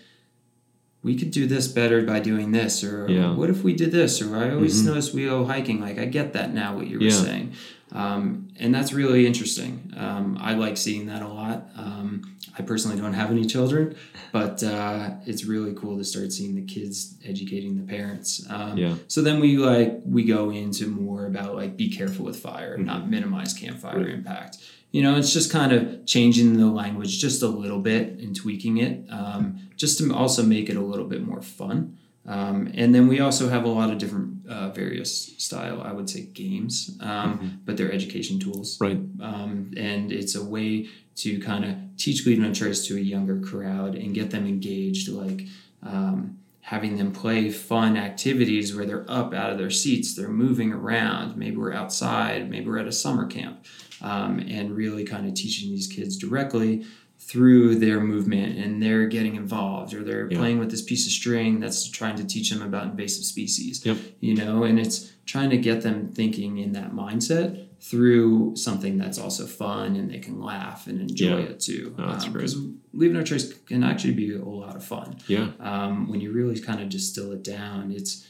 [1.03, 3.35] we could do this better by doing this, or Yeah.
[3.35, 4.87] what if we did this, or I always Mhm.
[4.87, 5.81] notice we go hiking.
[5.81, 7.11] Like I get that now, what you were Yeah.
[7.11, 7.53] saying.
[7.93, 9.93] Um, and that's really interesting.
[9.97, 11.69] Um, I like seeing that a lot.
[11.77, 13.97] Um, I personally don't have any children,
[14.33, 18.45] but uh, it's really cool to start seeing the kids educating the parents.
[18.51, 18.95] Um, Yeah.
[19.09, 22.85] So then we like we go into more about like be careful with fire and
[22.87, 24.09] not minimize campfire Right.
[24.11, 24.59] impact.
[24.93, 28.79] You know, it's just kind of changing the language just a little bit and tweaking
[28.79, 31.99] it, um, just to also make it a little bit more fun.
[32.27, 36.11] Um, and then we also have a lot of different uh, various style, I would
[36.11, 38.99] say, games, um, but they're education tools Right.
[39.21, 43.95] um, and it's a way to kind of teach No Trace to a younger crowd
[43.95, 45.43] and get them engaged, like
[45.83, 50.73] um, having them play fun activities where they're up out of their seats, they're moving
[50.73, 51.37] around.
[51.37, 53.65] Maybe we're outside, maybe we're at a summer camp,
[54.03, 56.85] um, and really kind of teaching these kids directly
[57.31, 60.39] through their movement and they're getting involved or they're Yeah.
[60.39, 63.97] playing with this piece of string that's trying to teach them about invasive species Yep.
[64.21, 69.19] you know and it's trying to get them thinking in that mindset through something that's
[69.19, 71.51] also fun and they can laugh and enjoy Yeah.
[71.51, 72.35] it too Oh, that's great.
[72.47, 72.59] because
[72.95, 75.51] leave no trace can actually be a whole lot of fun Yeah.
[75.59, 78.25] um, when you really kind of distill it down it's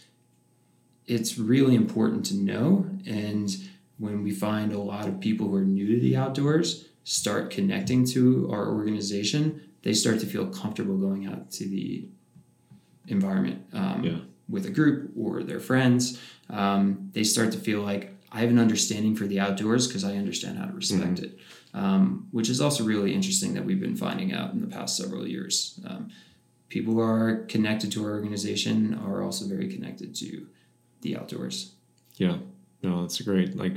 [1.06, 3.56] it's really important to know and
[3.98, 8.04] when we find a lot of people who are new to the outdoors start connecting
[8.04, 12.08] to our organization they start to feel comfortable going out to the
[13.06, 14.18] environment um, Yeah.
[14.48, 18.58] with a group or their friends um, they start to feel like i have an
[18.58, 21.38] understanding for the outdoors because i understand how to respect it
[21.74, 25.24] um, which is also really interesting that we've been finding out in the past several
[25.28, 26.10] years um,
[26.68, 30.46] people who are connected to our organization are also very connected to
[31.02, 31.72] the outdoors
[32.16, 32.38] Yeah.
[32.82, 33.56] No, that's great.
[33.56, 33.74] Like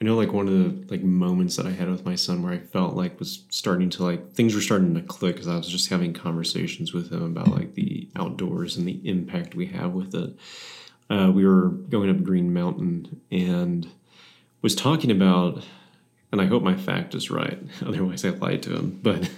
[0.00, 2.52] I know like one of the like moments that I had with my son where
[2.52, 5.68] I felt like was starting to like things were starting to click because I was
[5.68, 10.14] just having conversations with him about like the outdoors and the impact we have with
[10.14, 10.36] it.
[11.10, 13.88] Uh, we were going up Green Mountain and
[14.62, 15.64] was talking about
[16.30, 17.58] and I hope my fact is right.
[17.84, 19.00] Otherwise, I lied to him.
[19.02, 19.30] But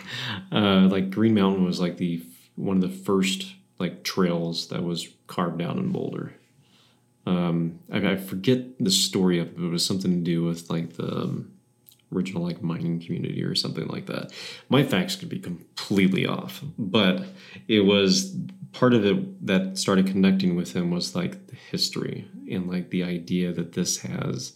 [0.52, 2.22] uh, like Green Mountain was like the
[2.56, 6.34] one of the first like trails that was carved out in Boulder.
[7.26, 9.62] Um, I, I forget the story of it.
[9.62, 11.52] It was something to do with like the um,
[12.14, 14.32] original like mining community or something like that.
[14.68, 17.24] My facts could be completely off, but
[17.68, 18.36] it was
[18.72, 23.04] part of it that started connecting with him was like the history and like the
[23.04, 24.52] idea that this has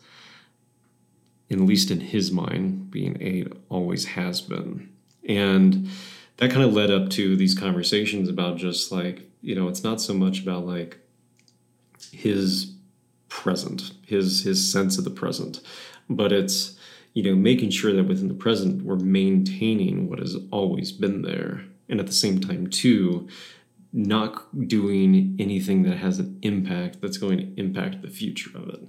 [1.51, 4.89] at least in his mind, being a always has been.
[5.29, 5.89] And
[6.39, 10.01] that kind of led up to these conversations about just like, you know, it's not
[10.01, 10.99] so much about like
[12.15, 12.75] his
[13.29, 15.61] present, his his sense of the present,
[16.09, 16.79] but it's,
[17.13, 21.65] you know, making sure that within the present we're maintaining what has always been there.
[21.89, 23.29] And at the same time too,
[23.93, 28.81] not doing anything that has an impact that's going to impact the future of it.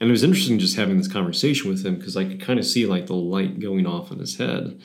[0.00, 2.66] And it was interesting just having this conversation with him because I could kind of
[2.66, 4.80] see like the light going off in his head.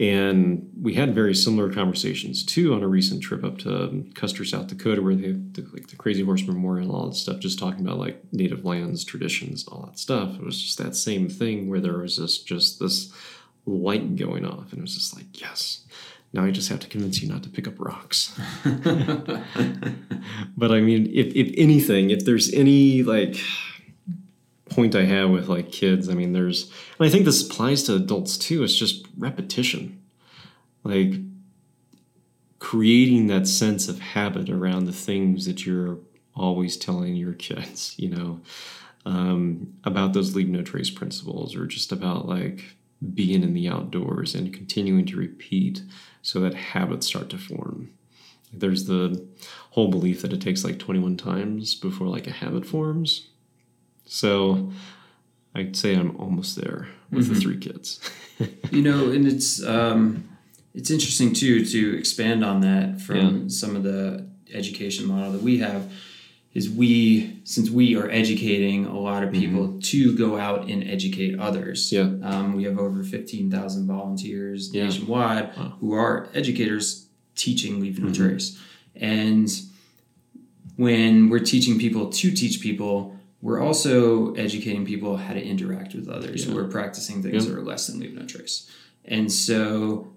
[0.00, 4.44] And we had very similar conversations too on a recent trip up to um, Custer,
[4.44, 7.38] South Dakota, where they have the, like the Crazy Horse Memorial and all that stuff,
[7.38, 10.34] just talking about like native lands, traditions, all that stuff.
[10.34, 13.12] It was just that same thing where there was this just this
[13.66, 15.84] light going off, and it was just like, yes,
[16.32, 18.36] now I just have to convince you not to pick up rocks.
[18.64, 23.36] but I mean, if, if anything, if there's any like
[24.74, 27.94] point I have with like kids, I mean, there's, and I think this applies to
[27.94, 30.02] adults too, it's just repetition.
[30.82, 31.14] Like
[32.58, 35.98] creating that sense of habit around the things that you're
[36.34, 38.40] always telling your kids, you know,
[39.06, 42.76] um, about those leave no trace principles or just about like
[43.12, 45.82] being in the outdoors and continuing to repeat
[46.22, 47.90] so that habits start to form.
[48.52, 49.26] There's the
[49.72, 53.28] whole belief that it takes like 21 times before like a habit forms.
[54.04, 54.72] So
[55.54, 58.00] I'd say I'm almost there with the three kids.
[58.70, 60.28] you know and it's um,
[60.74, 63.48] it's interesting too to expand on that from Yeah.
[63.48, 65.92] some of the education model that we have
[66.52, 71.38] is we since we are educating a lot of people to go out and educate
[71.38, 72.10] others Yeah.
[72.22, 74.84] um, we have over 15000 volunteers Yeah.
[74.86, 75.76] nationwide Wow.
[75.80, 78.58] who are educators teaching leave no trace
[78.96, 79.48] and
[80.76, 83.13] when we're teaching people to teach people
[83.44, 86.56] we're also educating people how to interact with others Yeah.
[86.56, 87.50] are practicing things Yeah.
[87.50, 88.68] that are less than leave no trace
[89.04, 90.12] and so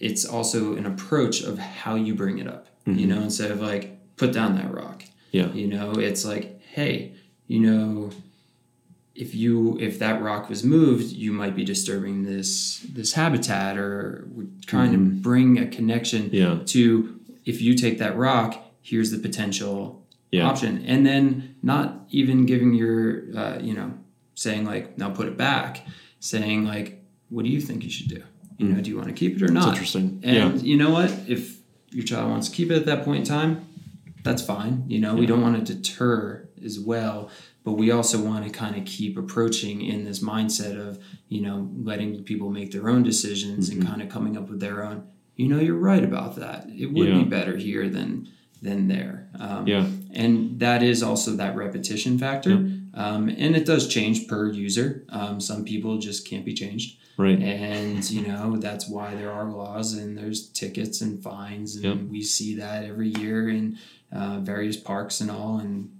[0.00, 3.08] it's also an approach of how you bring it up you mm-hmm.
[3.10, 5.50] know instead of like put down that rock yeah.
[5.52, 7.14] you know it's like hey
[7.46, 8.10] you know
[9.14, 14.26] if you if that rock was moved you might be disturbing this this habitat or
[14.32, 15.20] we're trying to mm-hmm.
[15.20, 16.58] bring a connection Yeah.
[16.66, 20.01] to if you take that rock here's the potential
[20.32, 20.46] Yeah.
[20.48, 23.92] option and then not even giving your uh, you know
[24.34, 25.86] saying like now put it back
[26.20, 28.22] saying like what do you think you should do
[28.58, 30.20] you know do you want to keep it or not interesting.
[30.24, 30.62] and Yeah.
[30.70, 31.58] you know what if
[31.90, 33.66] your child wants to keep it at that point in time
[34.22, 37.28] that's fine you know we don't want to deter as well
[37.64, 41.68] but we also want to kind of keep approaching in this mindset of you know
[41.76, 43.80] letting people make their own decisions Mm-hmm.
[43.80, 44.98] and kind of coming up with their own
[45.36, 47.18] you know you're right about that it would Yeah.
[47.18, 48.28] be better here than
[48.62, 49.86] than there um, Yeah.
[50.14, 52.52] And that is also that repetition factor
[52.94, 57.38] um, and it does change per user um, some people just can't be changed Right.
[57.40, 61.98] and you know that's why there are laws and there's tickets and fines and Yep.
[62.10, 63.78] we see that every year in
[64.10, 65.90] uh, various parks and all and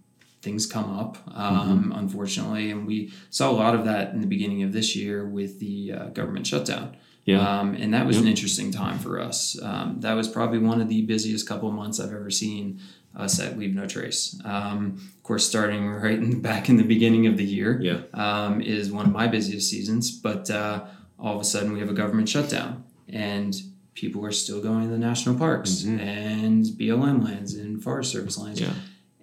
[0.41, 1.93] things come up um, Mm-hmm.
[1.93, 5.61] unfortunately and we saw a lot of that in the beginning of this year with
[5.61, 6.97] the uh, government shutdown
[7.27, 7.41] Yeah.
[7.61, 8.25] um, and that was Yep.
[8.25, 11.75] an interesting time for us um, that was probably one of the busiest couple of
[11.75, 12.81] months i've ever seen
[13.17, 17.27] us at leave no trace um, of course starting right in, back in the beginning
[17.27, 18.01] of the year yeah.
[18.15, 20.11] um, is one of my busiest seasons.
[20.11, 20.85] But uh,
[21.19, 23.55] all of a sudden, we have a government shutdown, and
[23.95, 26.01] people are still going to the national parks Mhm.
[26.01, 28.61] and BLM lands and Forest Service lands.
[28.61, 28.73] Yeah.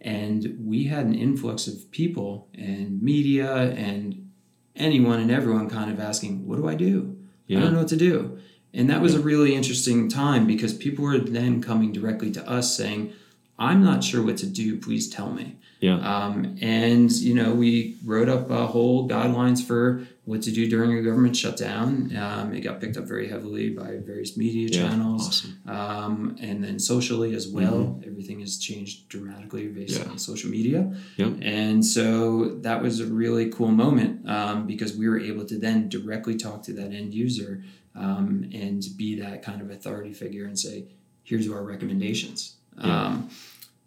[0.01, 4.29] And we had an influx of people and media and
[4.75, 7.17] anyone and everyone kind of asking, What do I do?
[7.49, 8.37] I don't know what to do.
[8.73, 12.77] And that was a really interesting time because people were then coming directly to us
[12.77, 13.11] saying,
[13.59, 14.79] I'm not sure what to do.
[14.79, 15.57] Please tell me.
[15.81, 15.97] Yeah.
[15.99, 20.97] Um, and you know, we wrote up a whole guidelines for what to do during
[20.97, 22.15] a government shutdown.
[22.15, 24.87] Um, it got picked up very heavily by various media Yeah.
[24.89, 25.57] channels, Awesome.
[25.67, 27.99] um, and then socially as well.
[28.05, 30.05] Everything has changed dramatically based Mm-hmm.
[30.07, 30.11] Yeah.
[30.11, 30.95] on social media.
[31.17, 31.33] Yep.
[31.41, 35.89] And so that was a really cool moment um, because we were able to then
[35.89, 37.63] directly talk to that end user
[37.95, 40.85] um, and be that kind of authority figure and say,
[41.23, 42.55] here's our recommendations.
[42.77, 43.05] Yeah.
[43.07, 43.29] Um,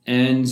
[0.06, 0.46] and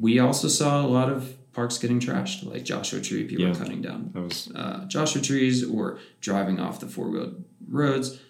[0.00, 3.54] we also saw a lot of parks getting trashed, like Joshua Tree, people Yeah.
[3.54, 8.20] cutting down was uh, Joshua trees or driving off the four wheeled roads.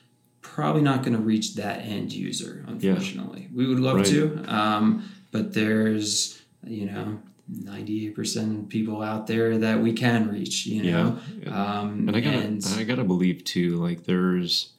[0.40, 3.48] Probably not going to reach that end user, unfortunately.
[3.54, 4.06] We would love Right.
[4.06, 7.18] to, um, but there's, you know,
[7.52, 11.18] 98% of people out there that we can reach, you know?
[11.42, 11.80] yeah.
[11.80, 13.76] Um, And I gotta, and- I gotta believe too.
[13.76, 14.70] Like there's,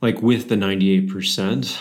[0.00, 1.78] like with the ninety-eight percent,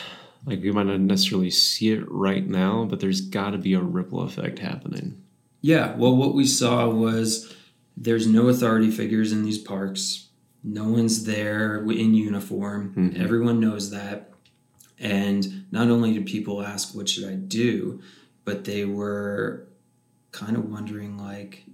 [0.47, 3.81] like we might not necessarily see it right now, but there's got to be a
[3.81, 5.21] ripple effect happening.
[5.61, 7.53] Yeah, well, what we saw was
[7.95, 10.29] there's no authority figures in these parks.
[10.63, 12.93] No one's there in uniform.
[12.95, 13.19] Mhm.
[13.19, 14.31] Everyone knows that.
[14.99, 17.99] And not only did people ask, What should I do?
[18.45, 19.67] but they were
[20.31, 21.65] kind of wondering, like,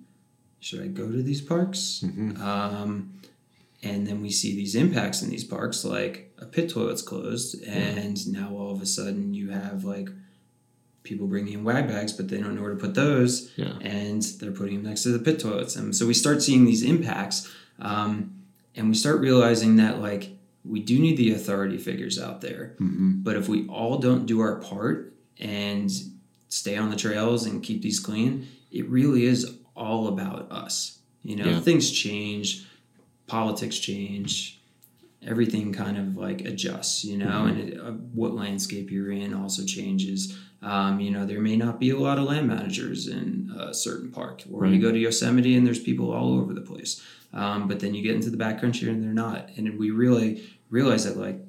[0.59, 2.03] should I go to these parks?
[2.03, 2.39] Mhm.
[2.39, 3.13] Um,
[3.83, 8.31] and then we see these impacts in these parks, like a pit toilet's closed, and
[8.31, 10.09] now all of a sudden you have like
[11.03, 13.77] people bringing in wag bags, but they don't know where to put those Yeah.
[13.81, 15.75] and they're putting them next to the pit toilets.
[15.75, 18.31] And so we start seeing these impacts, um,
[18.75, 20.31] and we start realizing that like
[20.65, 23.21] we do need the authority figures out there, Mm-hmm.
[23.23, 25.91] but if we all don't do our part and
[26.47, 30.99] stay on the trails and keep these clean, it really is all about us.
[31.21, 31.59] You know, Yeah.
[31.59, 32.65] things change,
[33.27, 34.61] politics change,
[35.25, 37.49] everything kind of like adjusts, you know, Mhm.
[37.49, 40.37] and it, uh, what landscape you're in also changes.
[40.61, 44.11] Um, you know, there may not be a lot of land managers in a certain
[44.11, 47.01] park, or you go to Yosemite and there's people all over the place.
[47.33, 49.49] Um, but then you get into the backcountry and they're not.
[49.57, 51.39] And we really realize that like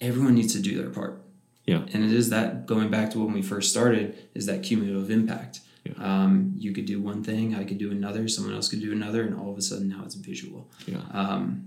[0.00, 1.22] everyone needs to do their part.
[1.66, 1.84] Yeah.
[1.92, 5.60] And it is that going back to when we first started is that cumulative impact.
[5.84, 5.92] Yeah.
[6.24, 9.22] Um, you could do one thing, I could do another, someone else could do another,
[9.22, 10.70] and all of a sudden now it's visual.
[10.86, 11.02] Yeah.
[11.12, 11.64] Um,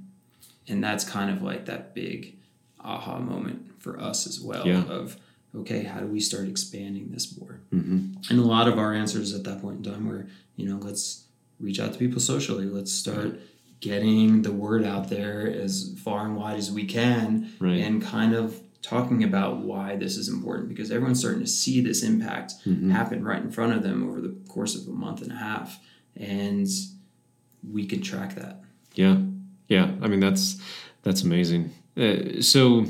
[0.67, 2.37] and that's kind of like that big
[2.79, 4.83] aha moment for us as well Yeah.
[4.85, 5.17] of
[5.53, 7.59] okay, how do we start expanding this more?
[7.73, 8.13] Mm-hmm.
[8.29, 11.25] And a lot of our answers at that point in time were, you know, let's
[11.59, 12.63] reach out to people socially.
[12.65, 13.37] Let's start
[13.81, 17.81] getting the word out there as far and wide as we can Right.
[17.81, 22.01] and kind of talking about why this is important because everyone's starting to see this
[22.01, 22.89] impact Mhm.
[22.91, 25.79] happen right in front of them over the course of a month and a half.
[26.15, 26.65] And
[27.69, 28.63] we can track that.
[28.95, 29.21] Yeah,
[29.71, 29.89] yeah.
[30.01, 30.61] I mean, that's
[31.03, 31.71] that's amazing.
[31.95, 32.81] Uh, so,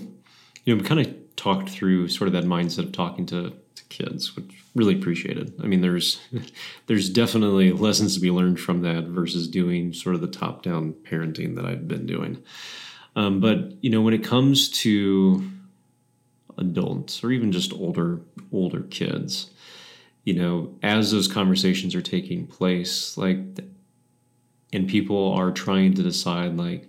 [0.66, 3.84] you know, we kind of talked through sort of that mindset of talking to, to
[3.90, 5.54] kids, which really appreciated.
[5.62, 6.20] I mean, there's
[6.88, 10.94] there's definitely lessons to be learned from that versus doing sort of the top down
[11.04, 12.42] parenting that I've been doing.
[13.16, 15.52] Um, but you know, when it comes to
[16.58, 18.22] adults or even just older
[18.52, 19.52] older kids,
[20.24, 23.38] you know, as those conversations are taking place, like
[24.74, 26.88] and people are trying to decide like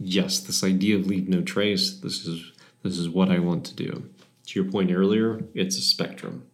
[0.00, 3.74] yes this idea of leave no trace this is this is what i want to
[3.74, 4.08] do
[4.46, 6.44] to your point earlier it's a spectrum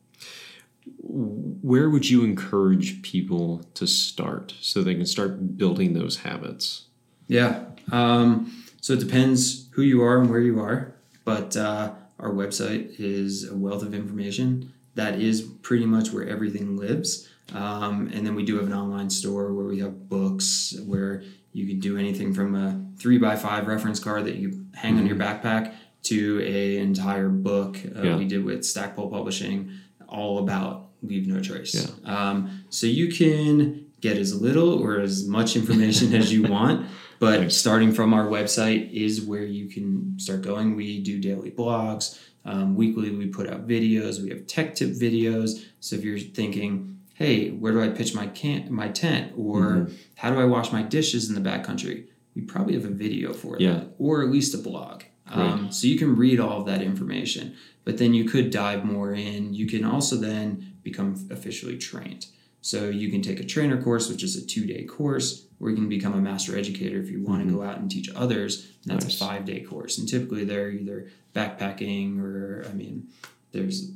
[1.03, 6.87] where would you encourage people to start so they can start building those habits?
[7.27, 7.65] Yeah.
[7.93, 12.99] Um, so it depends who you are and where you are, but uh, our website
[12.99, 14.73] is a wealth of information.
[14.95, 17.29] That is pretty much where everything lives.
[17.55, 21.23] Um, and then we do have an online store where we have books where
[21.53, 25.01] you can do anything from a three by five reference card that you hang mm-hmm.
[25.01, 25.47] on your mm-hmm.
[25.47, 28.17] backpack to a entire book uh, yeah.
[28.17, 29.71] we did with Stackpole Publishing,
[30.09, 31.75] all about Leave No Trace.
[31.75, 32.31] Yeah.
[32.31, 36.89] Um, so you can get as little or as much information as you want.
[37.19, 37.57] But nice.
[37.57, 40.75] starting from our website is where you can start going.
[40.75, 42.19] We do daily blogs.
[42.47, 44.23] Um, weekly, we put out videos.
[44.23, 45.63] We have tech tip videos.
[45.81, 46.90] So if you're thinking,
[47.21, 49.95] hey, where do I pitch my can my tent, or mm-hmm.
[50.17, 52.07] how do I wash my dishes in the backcountry?
[52.35, 53.75] We probably have a video for yeah.
[53.75, 55.03] that, or at least a blog.
[55.27, 57.55] Um, so you can read all of that information,
[57.85, 59.55] but then you could dive more in.
[59.55, 62.27] You can also then become officially trained.
[62.63, 65.77] So you can take a trainer course, which is a two day course, or you
[65.77, 67.51] can become a master educator if you want mm-hmm.
[67.51, 68.73] to go out and teach others.
[68.83, 69.21] And that's nice.
[69.21, 69.99] a five day course.
[69.99, 73.09] And typically they're either backpacking or, I mean,
[73.53, 73.93] there's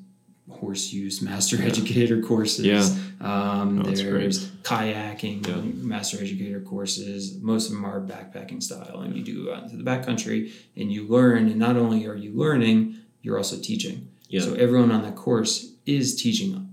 [0.51, 1.64] horse use master yeah.
[1.64, 2.66] educator courses.
[2.66, 2.80] Yeah.
[3.20, 5.57] Um, oh, there's kayaking yeah.
[5.86, 7.40] master educator courses.
[7.40, 9.01] Most of them are backpacking style.
[9.01, 11.49] And you do go out into the backcountry and you learn.
[11.49, 14.09] And not only are you learning, you're also teaching.
[14.28, 14.42] Yeah.
[14.42, 16.68] So everyone on that course is teaching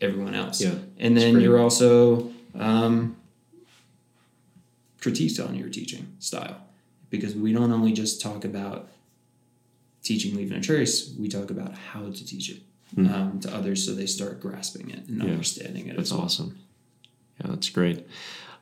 [0.00, 0.60] everyone else.
[0.60, 0.74] Yeah.
[0.98, 3.16] And then you're also um,
[5.00, 6.60] critiqued on your teaching style
[7.10, 8.88] because we don't only just talk about
[10.02, 12.60] teaching leaving a trace, we talk about how to teach it
[12.94, 13.12] mm.
[13.12, 15.30] um, to others so they start grasping it and yeah.
[15.30, 15.96] understanding it.
[15.96, 16.22] That's well.
[16.22, 16.58] awesome.
[17.40, 18.06] Yeah, that's great.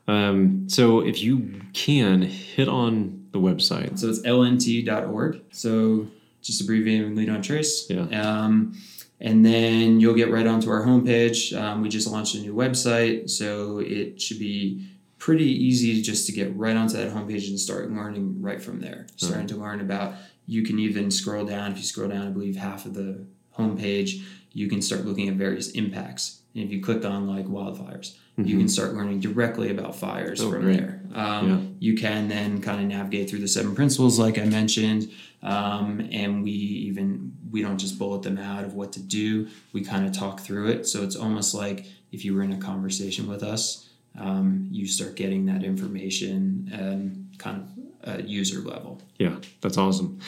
[0.07, 3.99] Um, so if you can hit on the website.
[3.99, 5.41] So it's lnt.org.
[5.51, 6.07] So
[6.41, 7.89] just abbreviating leave no trace.
[7.89, 8.07] Yeah.
[8.11, 8.77] Um,
[9.19, 11.57] and then you'll get right onto our homepage.
[11.57, 14.85] Um, we just launched a new website, so it should be
[15.17, 19.07] pretty easy just to get right onto that homepage and start learning right from there.
[19.15, 20.15] Starting to learn about.
[20.45, 21.71] You can even scroll down.
[21.71, 23.25] If you scroll down, I believe half of the
[23.57, 24.23] homepage,
[24.53, 26.41] you can start looking at various impacts.
[26.55, 28.45] And if you click on like wildfires, mm-hmm.
[28.45, 30.77] you can start learning directly about fires oh, from great.
[30.77, 31.01] there.
[31.13, 31.89] Um, yeah.
[31.89, 36.43] You can then kind of navigate through the seven principles, like I mentioned, um, and
[36.43, 39.47] we even we don't just bullet them out of what to do.
[39.73, 40.87] We kind of talk through it.
[40.87, 45.15] So it's almost like if you were in a conversation with us, um, you start
[45.15, 47.61] getting that information and kind
[48.03, 49.01] of a user level.
[49.17, 50.19] Yeah, that's awesome.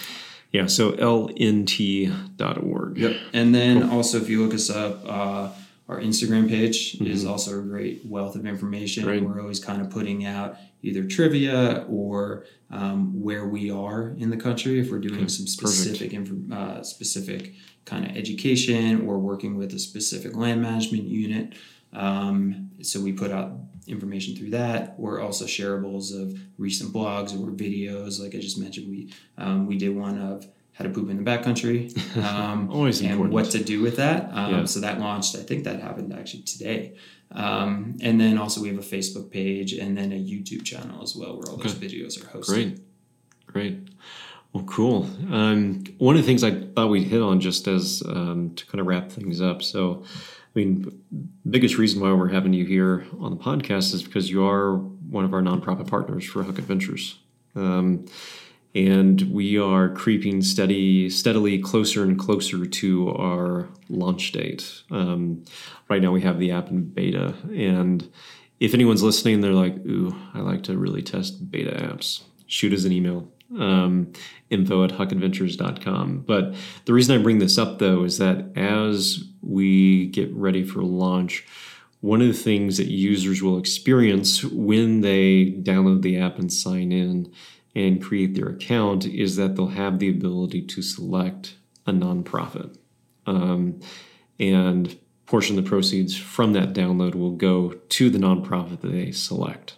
[0.55, 1.37] Yeah, so lnt.org.
[2.97, 3.17] Yep.
[3.33, 3.91] And then cool.
[3.91, 5.49] also, if you look us up, uh,
[5.89, 7.07] our Instagram page mm-hmm.
[7.07, 9.05] is also a great wealth of information.
[9.05, 14.37] We're always kind of putting out either trivia or um, where we are in the
[14.37, 15.27] country if we're doing okay.
[15.27, 17.53] some specific inf- uh, specific
[17.83, 21.53] kind of education or working with a specific land management unit.
[21.93, 23.53] Um, so we put out
[23.87, 28.19] information through that, or also shareables of recent blogs or videos.
[28.19, 31.29] Like I just mentioned, we um, we did one of how to poop in the
[31.29, 33.33] backcountry, um, always and important.
[33.33, 34.29] what to do with that.
[34.33, 34.65] Um, yeah.
[34.65, 35.35] So that launched.
[35.35, 36.95] I think that happened actually today.
[37.31, 41.15] Um, and then also we have a Facebook page and then a YouTube channel as
[41.15, 42.47] well, where all those videos are hosted.
[42.47, 42.79] Great,
[43.47, 43.89] great.
[44.53, 45.09] Well, cool.
[45.31, 48.79] Um, one of the things I thought we'd hit on just as um, to kind
[48.79, 49.61] of wrap things up.
[49.61, 50.05] So
[50.55, 51.03] I mean,
[51.49, 55.25] biggest reason why we're having you here on the podcast is because you are one
[55.25, 57.19] of our nonprofit partners for Huck Adventures.
[57.55, 58.05] Um,
[58.73, 64.83] and we are creeping steady, steadily closer and closer to our launch date.
[64.91, 65.43] Um,
[65.89, 68.09] right now, we have the app in beta, and
[68.59, 72.83] if anyone's listening, they're like, "Ooh, I like to really test beta apps." Shoot us
[72.83, 74.11] an email um,
[74.49, 76.23] info at huckadventures.com.
[76.27, 80.81] But the reason I bring this up though is that as we get ready for
[80.83, 81.45] launch,
[82.01, 86.91] one of the things that users will experience when they download the app and sign
[86.91, 87.31] in
[87.73, 91.55] and create their account is that they'll have the ability to select
[91.87, 92.77] a nonprofit.
[93.25, 93.79] Um,
[94.39, 99.11] and portion of the proceeds from that download will go to the nonprofit that they
[99.11, 99.75] select.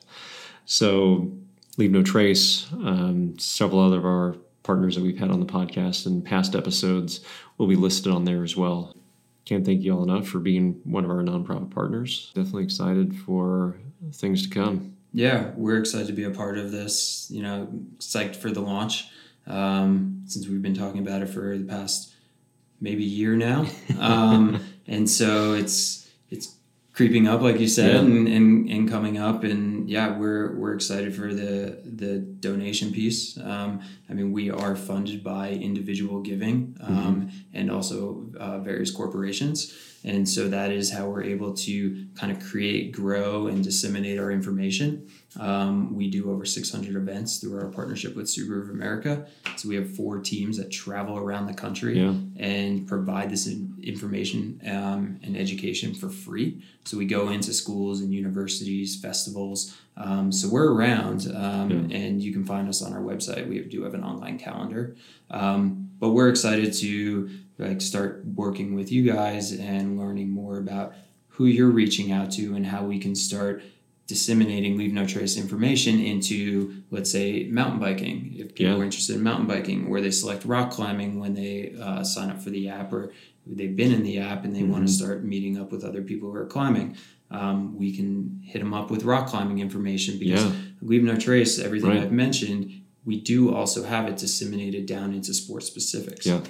[0.65, 1.31] So
[1.77, 6.05] Leave No Trace, um, several other of our partners that we've had on the podcast
[6.05, 7.21] and past episodes
[7.57, 8.95] will be listed on there as well.
[9.47, 12.33] Can't thank you all enough for being one of our nonprofit partners.
[12.35, 13.79] Definitely excited for
[14.11, 14.97] things to come.
[15.13, 17.27] Yeah, we're excited to be a part of this.
[17.31, 17.69] You know,
[17.99, 19.05] psyched for the launch
[19.45, 22.13] um, since we've been talking about it for the past
[22.81, 23.65] maybe year now.
[23.99, 26.06] Um, and so it's it's
[26.97, 27.99] creeping up, like you said, yeah.
[27.99, 29.43] and, and, and coming up.
[29.43, 33.37] And yeah, we're we're excited for the the donation piece.
[33.37, 37.37] Um, I mean, we are funded by individual giving um, mm-hmm.
[37.53, 39.71] and also uh, various corporations.
[40.07, 44.31] And so that is how we're able to kind of create, grow, and disseminate our
[44.31, 45.05] information.
[45.37, 49.27] Um, we do over 600 events through our partnership with Subaru of America.
[49.57, 52.13] So we have four teams that travel around the country Yeah.
[52.37, 53.47] and provide this
[53.83, 56.63] information um, and education for free.
[56.85, 59.75] So we go into schools and universities, festivals.
[59.97, 63.47] Um, so we're around, um, and you can find us on our website.
[63.47, 64.95] We do have an online calendar,
[65.31, 70.93] um, but we're excited to like start working with you guys and learning more about
[71.29, 73.63] who you're reaching out to and how we can start
[74.07, 78.79] disseminating leave no trace information into let's say mountain biking if people Yeah.
[78.79, 82.41] are interested in mountain biking or they select rock climbing when they uh, sign up
[82.41, 83.11] for the app or
[83.45, 86.29] they've been in the app and they want to start meeting up with other people
[86.31, 86.95] who are climbing
[87.31, 90.51] um, we can hit them up with rock climbing information because Yeah.
[90.81, 91.99] leave no trace everything Right.
[92.01, 92.71] i've mentioned
[93.07, 96.41] we do also have it disseminated down into sport specifics Yeah.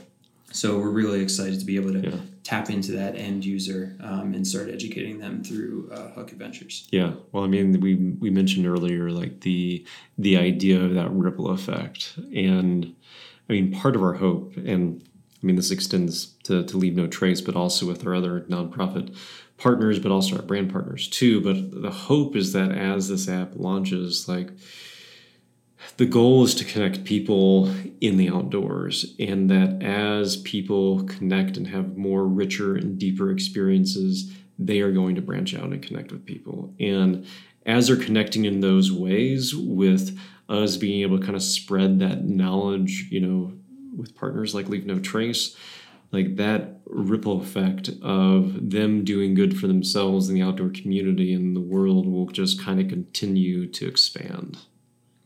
[0.52, 2.20] so we're really excited to be able to Yeah.
[2.44, 6.88] tap into that end user um, and start educating them through uh, Huck Adventures.
[6.92, 7.12] Yeah.
[7.32, 7.92] Well, I mean, we
[8.24, 9.86] we mentioned earlier like the
[10.18, 12.00] the idea of that ripple effect,
[12.34, 12.78] and
[13.50, 14.84] I mean, part of our hope, and
[15.42, 16.14] I mean, this extends
[16.48, 19.06] to to leave no trace, but also with our other nonprofit
[19.58, 21.42] partners, but also our brand partners too.
[21.48, 24.50] But the hope is that as this app launches, like
[25.98, 31.68] the goal is to connect people in the outdoors and that as people connect and
[31.68, 36.26] have more richer and deeper experiences they are going to branch out and connect with
[36.26, 36.74] people.
[36.80, 37.28] And
[37.68, 40.18] as they're connecting in those ways with
[40.50, 43.54] us being able to kind of spread that knowledge you know
[43.96, 45.56] with partners like leave no trace
[46.14, 51.56] like that ripple effect of them doing good for themselves in the outdoor community and
[51.56, 54.58] the world will just kind of continue to expand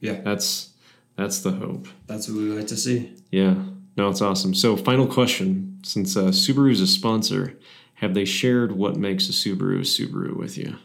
[0.02, 0.70] Yeah, that's
[1.16, 1.88] that's the hope.
[2.08, 3.14] that's what we like to see.
[3.32, 3.56] Yeah.
[3.97, 4.54] No, it's awesome.
[4.54, 7.58] So, final question: Since uh, Subaru is a sponsor,
[7.95, 10.76] have they shared what makes a Subaru a Subaru with you?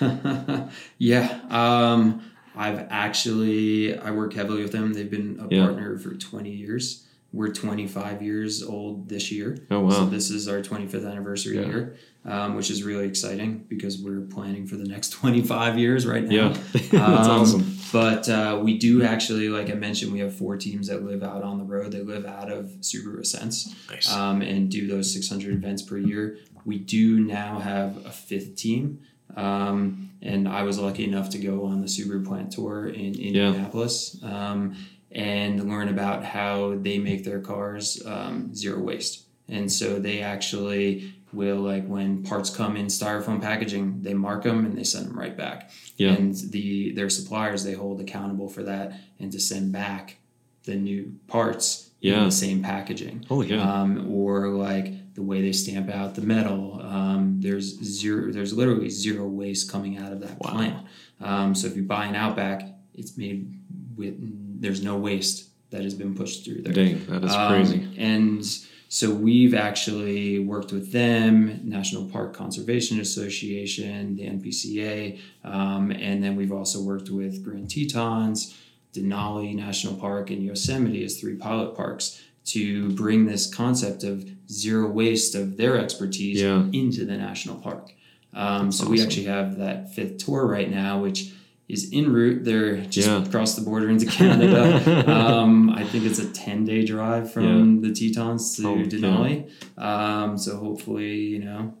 [0.98, 2.22] yeah, um,
[2.56, 4.92] I've actually I work heavily with them.
[4.92, 5.64] They've been a Yeah.
[5.64, 7.06] partner for 20 years.
[7.32, 9.56] We're 25 years old this year.
[9.70, 9.90] Oh, wow.
[9.90, 11.66] So this is our 25th anniversary Yeah.
[11.66, 16.24] year, um, which is really exciting because we're planning for the next 25 years right
[16.24, 16.48] now.
[16.48, 17.76] Yeah, that's Um, awesome.
[17.90, 21.42] But uh, we do actually, like I mentioned, we have four teams that live out
[21.42, 21.92] on the road.
[21.92, 24.10] They live out of Subaru Ascents Nice.
[24.12, 26.38] um, and do those 600 events per year.
[26.64, 29.00] We do now have a fifth team.
[29.36, 34.22] Um, and I was lucky enough to go on the Subaru plant tour in Indianapolis
[34.22, 34.76] um,
[35.14, 39.24] and learn about how they make their cars um, zero waste.
[39.48, 44.64] And so they actually will, like, when parts come in styrofoam packaging, they mark them
[44.64, 46.12] and they send them right back Yeah.
[46.12, 50.16] and the their suppliers they hold accountable for that and to send back
[50.64, 52.24] the new parts in Yeah.
[52.24, 53.62] the same packaging Holy yeah.
[53.82, 58.88] um, or like the way they stamp out the metal um, there's zero there's literally
[58.90, 60.52] zero waste coming out of that Wow.
[60.52, 60.86] plant
[61.20, 62.62] um, so if you buy an outback
[62.94, 63.58] it's made
[63.96, 64.14] with
[64.62, 67.88] there's no waste that has been pushed through there Dang, that is um, crazy.
[67.98, 68.44] And
[68.88, 76.36] so we've actually worked with them, National Park Conservation Association, the NPCA, um, and then
[76.36, 78.56] we've also worked with Grand Tetons,
[78.92, 84.88] Denali National Park, and Yosemite as three pilot parks to bring this concept of zero
[84.90, 86.64] waste of their expertise Yeah.
[86.72, 87.94] into the national park.
[88.34, 91.32] Um, so we actually have that fifth tour right now, which
[91.72, 92.44] is en route.
[92.44, 93.24] They're just Yeah.
[93.24, 94.62] across the border into Canada.
[95.10, 98.84] um, I think it's a 10 day drive from the Tetons to Oh, yeah.
[98.84, 99.50] Denali.
[99.78, 101.74] Um, so hopefully, you know,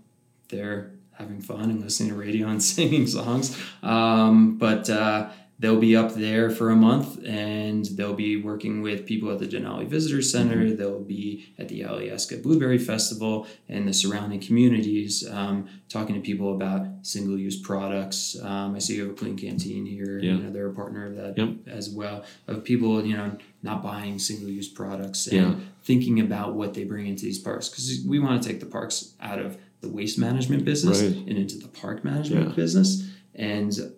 [0.48, 3.56] they're having fun and listening to radio and singing songs.
[3.82, 5.28] Um, but uh,
[5.62, 9.46] they'll be up there for a month and they'll be working with people at the
[9.46, 10.56] Denali Visitor Center.
[10.56, 10.74] Mm-hmm.
[10.76, 16.52] They'll be at the Alyeska Blueberry Festival and the surrounding communities, um, talking to people
[16.52, 18.36] about single use products.
[18.42, 20.18] Um, I see you have a Klean Kanteen here.
[20.18, 20.32] Yeah.
[20.32, 21.68] You know, they're a partner of that Yep.
[21.68, 22.24] as well.
[22.48, 25.54] Of people, you know, not buying single use products and Yeah.
[25.84, 27.68] thinking about what they bring into these parks.
[27.68, 31.16] Because we want to take the parks out of the waste management business Right.
[31.28, 32.54] and into the park management Yeah.
[32.56, 33.08] business.
[33.36, 33.92] And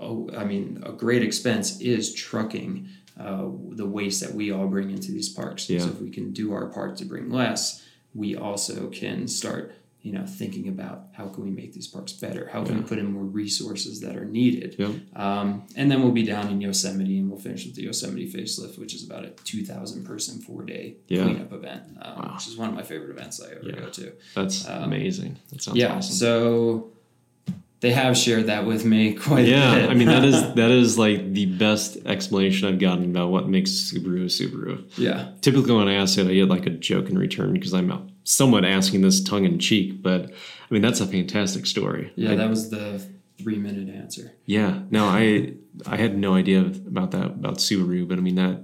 [0.00, 2.88] oh, I mean, a great expense is trucking
[3.18, 5.68] uh, the waste that we all bring into these parks.
[5.68, 5.80] Yeah.
[5.80, 7.84] So if we can do our part to bring less,
[8.14, 12.48] we also can start, you know, thinking about how can we make these parks better?
[12.52, 14.76] How can we put in more resources that are needed?
[14.78, 14.90] Yep.
[15.16, 18.78] Um, and then we'll be down in Yosemite, and we'll finish with the Yosemite facelift,
[18.78, 21.24] which is about a two thousand person four day Yeah.
[21.24, 22.34] cleanup event, um, Wow.
[22.36, 23.80] which is one of my favorite events I ever Yeah.
[23.80, 24.12] go to.
[24.36, 25.36] That's um, amazing.
[25.50, 26.14] That sounds yeah, awesome.
[26.14, 26.92] so
[27.80, 29.90] they have shared that with me quite a yeah, bit.
[29.90, 33.70] I mean that is that is like the best explanation I've gotten about what makes
[33.70, 34.84] Subaru a Subaru.
[34.96, 38.12] yeah, Typically, when I ask it, I get like a joke in return because I'm
[38.24, 42.12] somewhat asking this tongue in cheek, but I mean that's a fantastic story.
[42.16, 43.04] Yeah, I, that was the
[43.38, 44.32] three minute answer.
[44.44, 45.54] Yeah, no, I
[45.86, 48.62] I had no idea about that about Subaru, but I mean that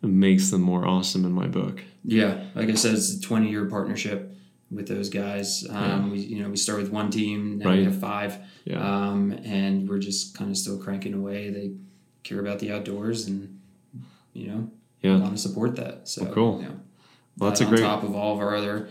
[0.00, 1.82] makes them more awesome in my book.
[2.04, 4.32] Yeah, like I said, it's a twenty year partnership
[4.70, 5.66] with those guys.
[5.68, 6.08] Um, yeah.
[6.08, 7.78] We you know we start with one team, now right.
[7.78, 8.78] we have five, yeah.
[8.78, 11.50] um, and we're just kind of still cranking away.
[11.50, 11.72] They
[12.22, 13.60] care about the outdoors, and
[14.32, 15.18] you know, yeah.
[15.18, 16.08] want to support that.
[16.08, 16.60] So well, cool.
[16.62, 16.68] Yeah.
[17.38, 17.82] Well, that's a great.
[17.82, 18.88] On top of all of our other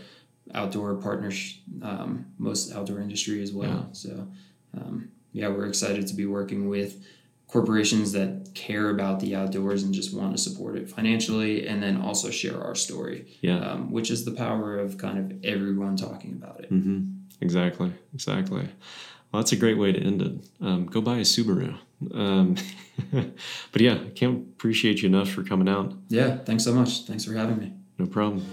[0.54, 3.70] outdoor partners, um, most outdoor industry as well.
[3.70, 3.94] Yeah.
[3.94, 4.28] So,
[4.76, 7.04] um, yeah, we're excited to be working with
[7.48, 12.00] corporations that care about the outdoors and just want to support it financially and then
[12.02, 13.60] also share our story yeah.
[13.60, 16.72] um, which is the power of kind of everyone talking about it.
[16.72, 17.06] Mm-hmm.
[17.42, 17.94] exactly.
[18.14, 18.68] Exactly.
[19.32, 20.50] Well that's a great way to end it.
[20.62, 21.78] Um, go buy a subaru.
[22.14, 22.56] Um,
[23.72, 25.94] but yeah i can't appreciate you enough for coming out.
[26.10, 27.06] Yeah thanks so much.
[27.06, 27.74] Thanks for having me.
[27.98, 28.46] No problem.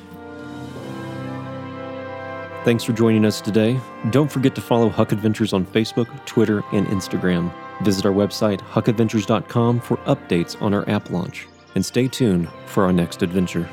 [2.64, 3.78] Thanks for joining us today.
[4.11, 7.53] Don't forget to follow Huck Adventures on Facebook, Twitter, and Instagram.
[7.83, 11.47] Visit our website, huckadventures.com, for updates on our app launch.
[11.75, 13.68] And stay tuned for our next adventure.